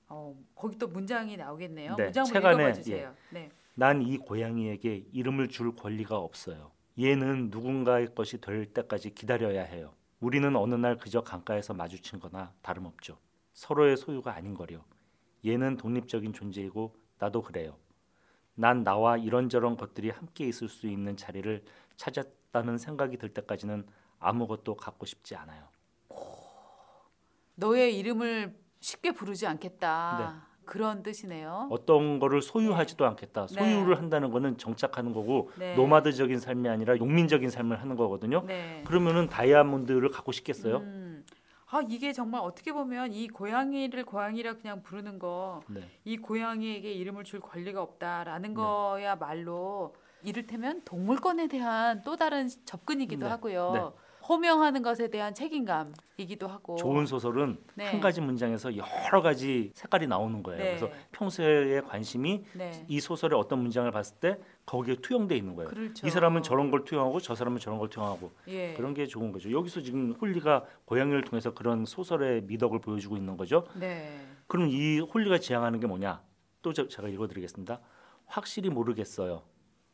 어, 0.09 0.35
거기 0.55 0.79
또 0.79 0.89
문장이 0.89 1.37
나오겠네요. 1.37 1.97
네, 1.97 2.05
문장 2.05 2.25
책 2.25 2.45
안에, 2.45 2.55
읽어봐 2.55 2.73
주세요. 2.73 3.15
네. 3.31 3.51
난이 3.75 4.19
고양이에게 4.19 5.07
이름을 5.13 5.49
줄 5.49 5.75
권리가 5.77 6.17
없어요. 6.17 6.73
얘는 6.99 7.51
누군가의 7.51 8.15
것이 8.15 8.41
될 8.41 8.67
때까지 8.67 9.15
기다려야 9.15 9.63
해요. 9.63 9.95
우리는 10.21 10.55
어느 10.57 10.75
날 10.75 10.97
그저 10.97 11.23
강가에서 11.23 11.75
마주친 11.75 12.19
거나 12.19 12.53
다름없죠. 12.63 13.19
서로의 13.53 13.97
소유가 13.97 14.35
아닌 14.35 14.55
거려. 14.55 14.85
얘는 15.47 15.77
독립적인 15.77 16.33
존재이고 16.33 16.97
나도 17.19 17.43
그래요. 17.43 17.77
난 18.55 18.83
나와 18.83 19.17
이런저런 19.17 19.77
것들이 19.77 20.11
함께 20.11 20.49
있을 20.49 20.69
수 20.69 20.89
있는 20.89 21.17
자리를 21.17 21.63
찾았다는 21.97 22.79
생각이 22.79 23.17
들 23.17 23.29
때까지는 23.29 23.87
아무것도 24.19 24.77
갖고 24.77 25.07
싶지 25.07 25.37
않아요. 25.37 25.69
너의 27.55 27.97
이름을 27.99 28.57
쉽게 28.81 29.13
부르지 29.13 29.47
않겠다. 29.47 30.47
그런 30.65 31.03
뜻이네요. 31.03 31.69
어떤 31.71 32.19
거를 32.19 32.43
소유하지도 32.43 33.07
않겠다. 33.07 33.47
네. 33.47 33.55
소유를 33.55 33.97
한다는 33.97 34.31
거는 34.31 34.59
정착하는 34.59 35.15
거고 35.15 35.51
네. 35.59 35.75
노마드적인 35.75 36.39
삶이 36.39 36.69
아니라 36.69 36.99
용민적인 36.99 37.49
삶을 37.49 37.81
하는 37.81 37.97
거거든요. 37.97 38.45
네. 38.47 38.83
그러면은 38.87 39.29
다이아몬드를 39.29 40.11
갖고 40.11 40.31
싶겠어요? 40.31 40.77
음. 40.77 41.25
아 41.71 41.83
이게 41.89 42.13
정말 42.13 42.43
어떻게 42.43 42.73
보면 42.73 43.13
이 43.13 43.29
고양이를 43.29 44.05
고양이라 44.05 44.55
그냥 44.55 44.83
부르는 44.83 45.19
거, 45.19 45.63
네. 45.69 45.81
이 46.05 46.17
고양이에게 46.17 46.93
이름을 46.93 47.25
줄 47.25 47.41
권리가 47.41 47.83
없다라는 47.83 48.51
네. 48.51 48.55
거야 48.55 49.17
말로 49.17 49.95
이를테면 50.23 50.83
동물권에 50.85 51.49
대한 51.49 52.03
또 52.05 52.17
다른 52.17 52.49
접근이기도 52.65 53.25
네. 53.27 53.31
하고요. 53.31 53.95
네. 54.29 54.35
호명하는 54.35 54.83
것에 54.83 55.09
대한 55.09 55.33
책임감이기도 55.35 56.47
하고. 56.47 56.77
좋은 56.77 57.07
소설은 57.07 57.59
네. 57.75 57.87
한 57.91 58.01
가지 58.01 58.21
문장에서 58.21 58.73
여러 58.77 59.23
가지 59.23 59.71
색깔이 59.75 60.07
나오는 60.07 60.43
거예요. 60.43 60.59
네. 60.63 60.77
그래서 60.77 60.91
평소의 61.13 61.83
관심이 61.85 62.45
네. 62.55 62.85
이 62.89 63.01
소설의 63.01 63.39
어떤 63.39 63.61
문장을 63.61 63.91
봤을 63.91 64.17
때 64.19 64.39
거기에 64.67 64.97
투영돼 64.97 65.35
있는 65.37 65.55
거예요. 65.55 65.71
그렇죠. 65.71 66.07
이 66.07 66.11
사람은 66.11 66.43
저런 66.43 66.71
걸 66.71 66.85
투영하고 66.85 67.21
저 67.21 67.35
사람은 67.35 67.59
저런 67.59 67.79
걸 67.79 67.89
투영하고 67.89 68.31
예. 68.49 68.75
그런 68.75 68.93
게 68.93 69.07
좋은 69.07 69.33
거죠. 69.33 69.51
여기서 69.51 69.81
지금 69.81 70.13
홀리가 70.13 70.65
고양이를 70.85 71.23
통해서 71.25 71.55
그런 71.55 71.87
소설의 71.87 72.43
미덕을 72.43 72.81
보여주고 72.81 73.17
있는 73.17 73.37
거죠. 73.37 73.65
네. 73.75 74.21
그럼 74.47 74.69
이 74.69 75.01
홀리가 75.01 75.39
지향하는 75.39 75.81
게 75.81 75.87
뭐냐? 75.87 76.23
또 76.61 76.73
저- 76.75 76.87
제가 76.89 77.09
읽어드리겠습니다. 77.09 77.81
확실히 78.27 78.69
모르겠어요. 78.69 79.43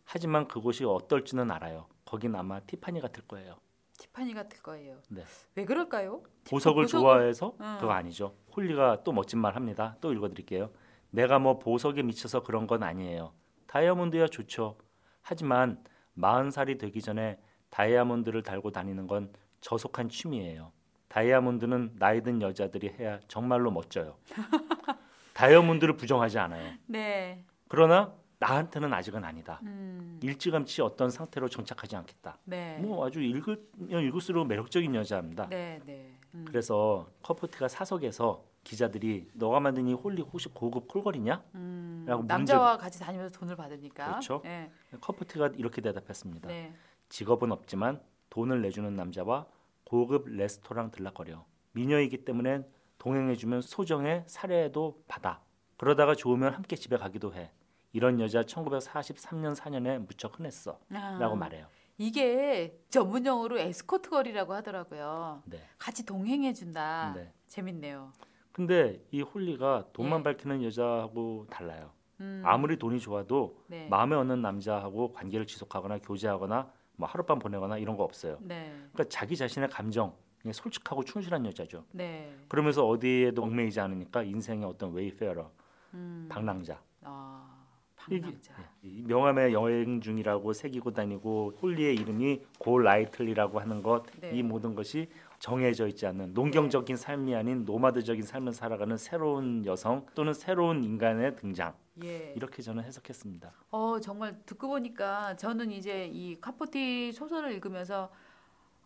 하지만 0.05 0.49
그곳이 0.49 0.85
어떨지는 0.85 1.51
알아요. 1.51 1.87
거긴 2.05 2.35
아마 2.35 2.61
티파니 2.61 3.01
같을 3.01 3.23
거예요. 3.29 3.57
티파니 4.04 4.34
같을 4.34 4.62
거예요. 4.62 4.98
네. 5.08 5.22
왜 5.54 5.64
그럴까요? 5.64 6.22
보석을 6.48 6.84
보석을- 6.84 6.88
좋아해서 6.90 7.54
응. 7.60 7.76
그거 7.80 7.92
아니죠. 7.92 8.34
홀리가 8.54 9.02
또 9.02 9.12
멋진 9.12 9.38
말 9.38 9.56
합니다. 9.56 9.96
또 10.00 10.12
읽어드릴게요. 10.12 10.70
내가 11.10 11.38
뭐 11.38 11.58
보석에 11.58 12.02
미쳐서 12.02 12.42
그런 12.42 12.66
건 12.66 12.82
아니에요. 12.82 13.32
다이아몬드야 13.66 14.26
좋죠. 14.28 14.76
하지만 15.22 15.82
마흔 16.12 16.50
살이 16.50 16.76
되기 16.76 17.00
전에 17.00 17.38
다이아몬드를 17.70 18.42
달고 18.42 18.70
다니는 18.72 19.06
건 19.06 19.32
저속한 19.62 20.10
취미예요. 20.10 20.72
다이아몬드는 21.08 21.94
나이 21.98 22.22
든 22.22 22.42
여자들이 22.42 22.94
해야 22.98 23.18
정말로 23.26 23.70
멋져요. 23.70 24.16
다이아몬드를 25.32 25.96
부정하지 25.96 26.38
않아요. 26.38 26.74
네. 26.86 27.44
그러나 27.68 28.12
나한테는 28.48 28.92
아직은 28.92 29.24
아니다. 29.24 29.61
음. 29.62 30.20
일찌감치 30.22 30.83
어떤 30.83 31.11
상태로 31.11 31.48
정착하지 31.48 31.96
않겠다. 31.96 32.38
네. 32.44 32.78
뭐 32.78 33.07
아주 33.07 33.20
읽으면 33.20 33.59
읽을수록 33.78 34.46
매력적인 34.46 34.94
여자입니다. 34.94 35.48
네, 35.48 35.80
네. 35.85 36.18
음. 36.35 36.44
그래서 36.46 37.09
커포티가 37.22 37.68
사석에서 37.68 38.44
기자들이 38.64 39.28
너가 39.35 39.61
만든 39.61 39.87
이 39.87 39.92
홀리 39.92 40.22
혹시 40.22 40.48
고급 40.48 40.88
콜걸이냐? 40.88 41.42
음, 41.54 42.04
라고 42.07 42.22
남자와 42.24 42.78
같이 42.78 42.98
다니면서 42.98 43.38
돈을 43.38 43.57
받으니까. 43.57 44.07
그렇죠. 44.07 44.40
네. 44.42 44.70
커포티가 45.00 45.52
이렇게 45.57 45.80
대답했습니다. 45.80 46.48
네. 46.48 46.74
직업은 47.11 47.52
없지만 47.52 48.00
돈을 48.30 48.62
내주는 48.62 48.94
남자와 48.94 49.46
고급 49.85 50.28
레스토랑 50.28 50.90
들락거려. 50.90 51.44
미녀이기 51.72 52.24
때문에 52.24 52.66
동행해주면 52.98 53.61
소정의 53.61 54.24
사례도 54.26 55.02
받아. 55.07 55.40
그러다가 55.76 56.14
좋으면 56.14 56.54
함께 56.54 56.74
집에 56.76 56.96
가기도 56.96 57.35
해. 57.35 57.50
이런 57.94 58.20
여자 58.20 58.42
1943년 58.42 59.54
4년에 59.54 60.04
무척 60.04 60.38
흔했어. 60.38 60.78
아, 60.92 61.16
라고 61.20 61.37
말해요. 61.37 61.66
이게 61.96 62.76
전문 62.90 63.24
용어로 63.24 63.57
에스코트 63.57 64.11
걸이라고 64.11 64.52
하더라고요. 64.52 65.42
네. 65.46 65.59
같이 65.78 66.04
동행해 66.04 66.52
준다. 66.52 67.12
네. 67.14 67.33
재밌네요. 67.46 68.12
근데 68.50 69.00
이 69.12 69.22
홀리가 69.22 69.90
돈만 69.92 70.20
예. 70.20 70.22
밝히는 70.24 70.64
여자하고 70.64 71.46
달라요. 71.48 71.92
음, 72.20 72.42
아무리 72.44 72.76
돈이 72.76 72.98
좋아도 72.98 73.62
네. 73.68 73.87
마음에 73.88 74.16
없는 74.16 74.42
남자하고 74.42 75.12
관계를 75.12 75.46
지속하거나 75.46 75.98
교제하거나 75.98 76.68
뭐 76.96 77.09
하룻밤 77.09 77.38
보내거나 77.38 77.78
이런 77.78 77.96
거 77.96 78.02
없어요. 78.02 78.38
네. 78.40 78.72
그러니까 78.92 79.04
자기 79.09 79.37
자신의 79.37 79.68
감정 79.68 80.16
솔직하고 80.50 81.04
충실한 81.04 81.46
여자죠. 81.46 81.85
네. 81.92 82.37
그러면서 82.48 82.87
어디에도 82.87 83.42
얽매이지 83.44 83.78
않으니까 83.78 84.24
인생의 84.24 84.66
어떤 84.66 84.92
wayfarer, 84.92 85.50
음. 85.94 86.26
방랑자. 86.28 86.80
아, 87.02 87.63
방랑자. 88.06 88.54
예, 88.84 88.88
이 88.88 89.02
명함에 89.02 89.52
여행 89.52 90.00
중이라고 90.00 90.52
새기고 90.52 90.92
다니고 90.92 91.58
홀리의 91.62 91.94
이름이 91.96 92.42
고 92.58 92.78
라이틀리라고 92.78 93.60
하는 93.60 93.82
것, 93.82 94.04
네. 94.20 94.30
이 94.32 94.42
모든 94.42 94.74
것이 94.74 95.08
정해져 95.38 95.86
있지 95.88 96.06
않는 96.06 96.32
농경적인 96.32 96.96
삶이 96.96 97.34
아닌 97.34 97.64
노마드적인 97.64 98.22
삶을 98.22 98.52
살아가는 98.54 98.96
새로운 98.96 99.66
여성 99.66 100.06
또는 100.14 100.32
새로운 100.32 100.82
인간의 100.82 101.36
등장 101.36 101.74
예. 102.02 102.32
이렇게 102.34 102.62
저는 102.62 102.82
해석했습니다. 102.84 103.52
어 103.70 104.00
정말 104.00 104.38
듣고 104.46 104.68
보니까 104.68 105.36
저는 105.36 105.70
이제 105.70 106.06
이 106.06 106.40
카포티 106.40 107.12
소설을 107.12 107.52
읽으면서 107.52 108.10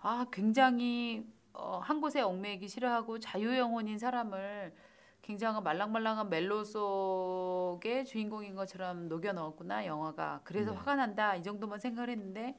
아 0.00 0.26
굉장히 0.33 1.24
어, 1.52 1.81
한 1.83 2.00
곳에 2.00 2.20
얽매이기 2.20 2.68
싫어하고 2.68 3.18
자유 3.18 3.57
영혼인 3.57 3.98
사람을 3.98 4.72
굉장한 5.29 5.62
말랑말랑한 5.62 6.31
멜로 6.31 6.64
속의 6.64 8.07
주인공인 8.07 8.55
것처럼 8.55 9.09
녹여 9.11 9.35
넣었구나 9.35 9.85
영화가 9.85 10.41
그래서 10.43 10.71
네. 10.71 10.77
화가 10.79 10.97
난다 10.97 11.37
이 11.37 11.43
정도만 11.43 11.79
생각을 11.81 12.09
했는데 12.09 12.59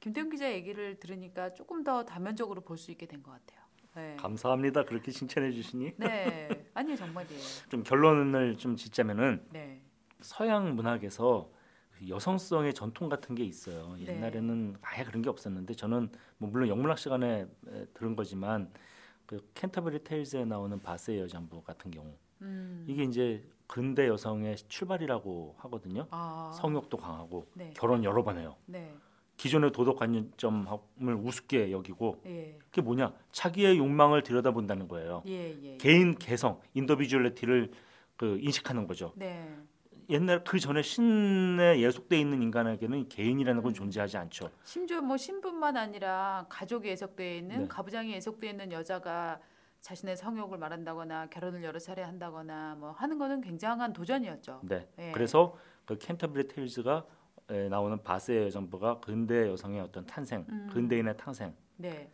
김태훈 0.00 0.28
기자 0.28 0.52
얘기를 0.52 0.98
들으니까 1.00 1.54
조금 1.54 1.82
더 1.82 2.04
다면적으로 2.04 2.60
볼 2.60 2.76
수 2.76 2.90
있게 2.90 3.06
된 3.06 3.22
것 3.22 3.30
같아요. 3.32 3.60
네. 3.96 4.16
감사합니다. 4.16 4.84
그렇게 4.84 5.10
칭찬해 5.10 5.50
주시니 5.50 5.94
네, 5.96 6.66
아니 6.74 6.94
정말이에요. 6.94 7.40
좀 7.70 7.82
결론을 7.82 8.58
좀 8.58 8.76
짓자면은 8.76 9.42
네, 9.50 9.80
서양 10.20 10.76
문학에서 10.76 11.50
그 11.92 12.06
여성성의 12.06 12.74
전통 12.74 13.08
같은 13.08 13.34
게 13.34 13.44
있어요. 13.44 13.94
네. 13.98 14.08
옛날에는 14.14 14.76
아예 14.82 15.04
그런 15.04 15.22
게 15.22 15.30
없었는데 15.30 15.72
저는 15.72 16.10
뭐 16.36 16.50
물론 16.50 16.68
영문학 16.68 16.98
시간에 16.98 17.46
에, 17.68 17.84
들은 17.94 18.14
거지만 18.14 18.70
그 18.74 18.80
Canterbury 19.54 20.04
Tales에 20.04 20.44
나오는 20.44 20.78
바스의 20.80 21.20
여장부 21.20 21.62
같은 21.62 21.90
경우 21.90 22.14
음. 22.42 22.84
이게 22.88 23.04
이제 23.04 23.44
근대 23.66 24.08
여성의 24.08 24.56
출발이라고 24.56 25.54
하거든요. 25.58 26.06
아. 26.10 26.50
성욕도 26.54 26.96
강하고 26.96 27.46
네. 27.54 27.72
결혼 27.76 28.02
여러 28.02 28.24
번 28.24 28.38
해요. 28.38 28.56
네. 28.66 28.92
기존의 29.36 29.72
도덕 29.72 29.98
관념점을 29.98 30.78
우습게 30.98 31.72
여기고 31.72 32.20
예. 32.26 32.58
그게 32.68 32.82
뭐냐? 32.82 33.14
자기의 33.32 33.78
욕망을 33.78 34.22
들여다본다는 34.22 34.86
거예요. 34.86 35.22
예, 35.28 35.56
예. 35.62 35.76
개인 35.78 36.14
개성, 36.14 36.60
individuality를 36.74 37.70
그 38.16 38.38
인식하는 38.42 38.86
거죠. 38.86 39.14
네. 39.16 39.56
옛날 40.10 40.42
그 40.42 40.58
전에 40.58 40.82
신에 40.82 41.80
예속돼 41.80 42.18
있는 42.18 42.42
인간에게는 42.42 43.08
개인이라는 43.08 43.62
건 43.62 43.72
존재하지 43.72 44.16
않죠. 44.16 44.50
심지어 44.64 45.00
뭐 45.00 45.16
신분만 45.16 45.76
아니라 45.76 46.46
가족이 46.48 46.88
예속되어 46.88 47.36
있는 47.36 47.58
네. 47.60 47.68
가부장이 47.68 48.12
예속되어 48.14 48.50
있는 48.50 48.72
여자가 48.72 49.40
자신의 49.80 50.16
성욕을 50.16 50.58
말한다거나 50.58 51.26
결혼을 51.26 51.62
여러 51.62 51.78
차례 51.78 52.02
한다거나 52.02 52.76
뭐 52.78 52.90
하는 52.90 53.18
거는 53.18 53.40
굉장한 53.40 53.92
도전이었죠. 53.92 54.60
네. 54.64 54.88
예. 54.98 55.12
그래서 55.12 55.56
그 55.86 55.96
캔터브리 55.96 56.48
테일즈가 56.48 57.06
에, 57.48 57.68
나오는 57.68 58.02
바세의 58.02 58.46
여정부가 58.46 59.00
근대 59.00 59.48
여성의 59.48 59.80
어떤 59.80 60.04
탄생, 60.06 60.44
음. 60.48 60.68
근대인의 60.72 61.16
탄생. 61.16 61.54
네. 61.76 62.10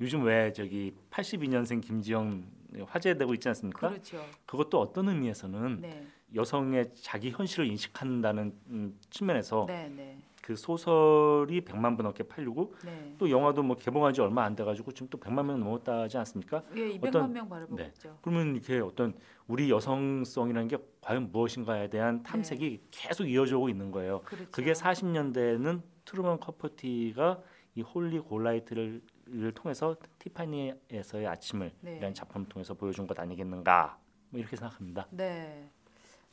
요즘 0.00 0.24
왜 0.24 0.52
저기 0.52 0.94
82년생 1.10 1.80
김지영 1.80 2.44
화제되고 2.86 3.32
있지 3.34 3.48
않습니까? 3.48 3.88
그렇죠. 3.88 4.22
그것도 4.44 4.80
어떤 4.80 5.08
의미에서는 5.08 5.80
네. 5.80 6.06
여성의 6.34 6.92
자기 6.94 7.30
현실을 7.30 7.66
인식한다는 7.66 8.54
음, 8.68 8.98
측면에서 9.10 9.64
네, 9.68 9.88
네. 9.88 10.18
그 10.42 10.54
소설이 10.54 11.62
100만 11.62 11.96
부 11.96 12.02
넘게 12.02 12.22
팔리고 12.24 12.74
네. 12.84 13.14
또 13.18 13.28
영화도 13.30 13.62
뭐 13.64 13.76
개봉한 13.76 14.12
지 14.12 14.20
얼마 14.20 14.44
안 14.44 14.54
돼 14.54 14.64
가지고 14.64 14.92
지금 14.92 15.08
또 15.08 15.18
100만 15.18 15.44
명 15.46 15.58
넘었다 15.60 16.02
하지 16.02 16.18
않습니까? 16.18 16.62
예, 16.76 16.88
200만 16.98 17.08
어떤- 17.08 17.32
명 17.32 17.48
바라보겠죠. 17.48 18.18
그러면 18.22 18.54
이렇게 18.54 18.78
어떤 18.78 19.14
우리 19.48 19.70
여성성이라는 19.70 20.68
게 20.68 20.78
과연 21.00 21.30
무엇인가에 21.32 21.88
대한 21.88 22.22
탐색이 22.22 22.82
계속 22.90 23.24
이어져 23.28 23.56
오고 23.58 23.68
있는 23.68 23.90
거예요. 23.90 24.20
그렇죠. 24.24 24.50
그게 24.52 24.72
40년대에는 24.72 25.82
트루먼 26.04 26.38
커포티가 26.40 27.40
이 27.74 27.82
홀리 27.82 28.20
골라이틀리를 28.20 29.50
통해서 29.50 29.96
티파니에서의 30.20 31.26
아침을 31.26 31.72
네. 31.80 31.96
이라는 31.96 32.14
작품을 32.14 32.48
통해서 32.48 32.74
보여준 32.74 33.08
것 33.08 33.18
아니겠는가 33.18 33.98
뭐 34.30 34.38
이렇게 34.38 34.54
생각합니다. 34.54 35.08
네. 35.10 35.68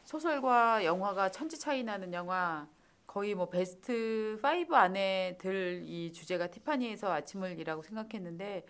소설과 0.03 0.85
영화가 0.85 1.29
천지 1.31 1.59
차이 1.59 1.83
나는 1.83 2.13
영화 2.13 2.67
거의 3.07 3.35
뭐 3.35 3.49
베스트 3.49 4.39
5 4.43 4.75
안에 4.75 5.37
들 5.39 5.83
이 5.85 6.11
주제가 6.11 6.47
티파니에서 6.47 7.11
아침을이라고 7.11 7.81
생각했는데 7.81 8.65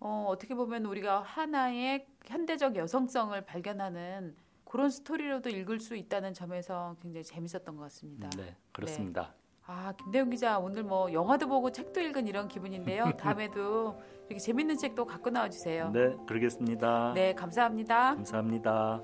어, 0.00 0.26
어떻게 0.28 0.54
보면 0.54 0.84
우리가 0.86 1.20
하나의 1.20 2.06
현대적 2.26 2.76
여성성을 2.76 3.40
발견하는 3.44 4.34
그런 4.64 4.90
스토리로도 4.90 5.50
읽을 5.50 5.78
수 5.80 5.94
있다는 5.94 6.32
점에서 6.34 6.96
굉장히 7.02 7.24
재밌었던 7.24 7.76
것 7.76 7.82
같습니다. 7.84 8.28
네, 8.36 8.56
그렇습니다. 8.72 9.34
아, 9.66 9.92
김대훈 9.96 10.30
기자 10.30 10.58
오늘 10.58 10.82
뭐 10.82 11.12
영화도 11.12 11.46
보고 11.46 11.70
책도 11.70 12.00
읽은 12.00 12.26
이런 12.26 12.48
기분인데요. 12.48 13.12
다음에도 13.18 14.00
이렇게 14.28 14.38
재밌는 14.38 14.76
책도 14.78 15.04
갖고 15.04 15.30
나와 15.30 15.48
주세요. 15.50 15.90
네, 15.90 16.16
그러겠습니다. 16.26 17.12
네, 17.14 17.34
감사합니다. 17.34 18.14
감사합니다. 18.16 19.02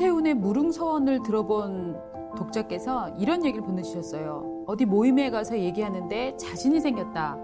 김태훈의 0.00 0.32
무릉서원을 0.32 1.22
들어본 1.22 1.94
독자께서 2.34 3.10
이런 3.18 3.44
얘기를 3.44 3.62
보내주셨어요. 3.62 4.64
어디 4.66 4.86
모임에 4.86 5.28
가서 5.28 5.58
얘기하는데 5.58 6.38
자신이 6.38 6.80
생겼다. 6.80 7.36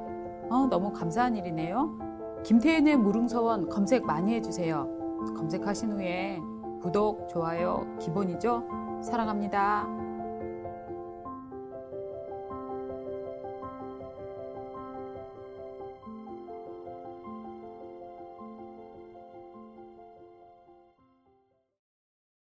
어, 0.48 0.66
너무 0.70 0.90
감사한 0.90 1.36
일이네요. 1.36 1.98
김태훈의 2.44 2.96
무릉서원 2.96 3.68
검색 3.68 4.06
많이 4.06 4.34
해주세요. 4.36 4.88
검색하신 5.36 5.92
후에 5.92 6.40
구독, 6.80 7.28
좋아요 7.28 7.86
기본이죠. 8.00 8.62
사랑합니다. 9.02 9.95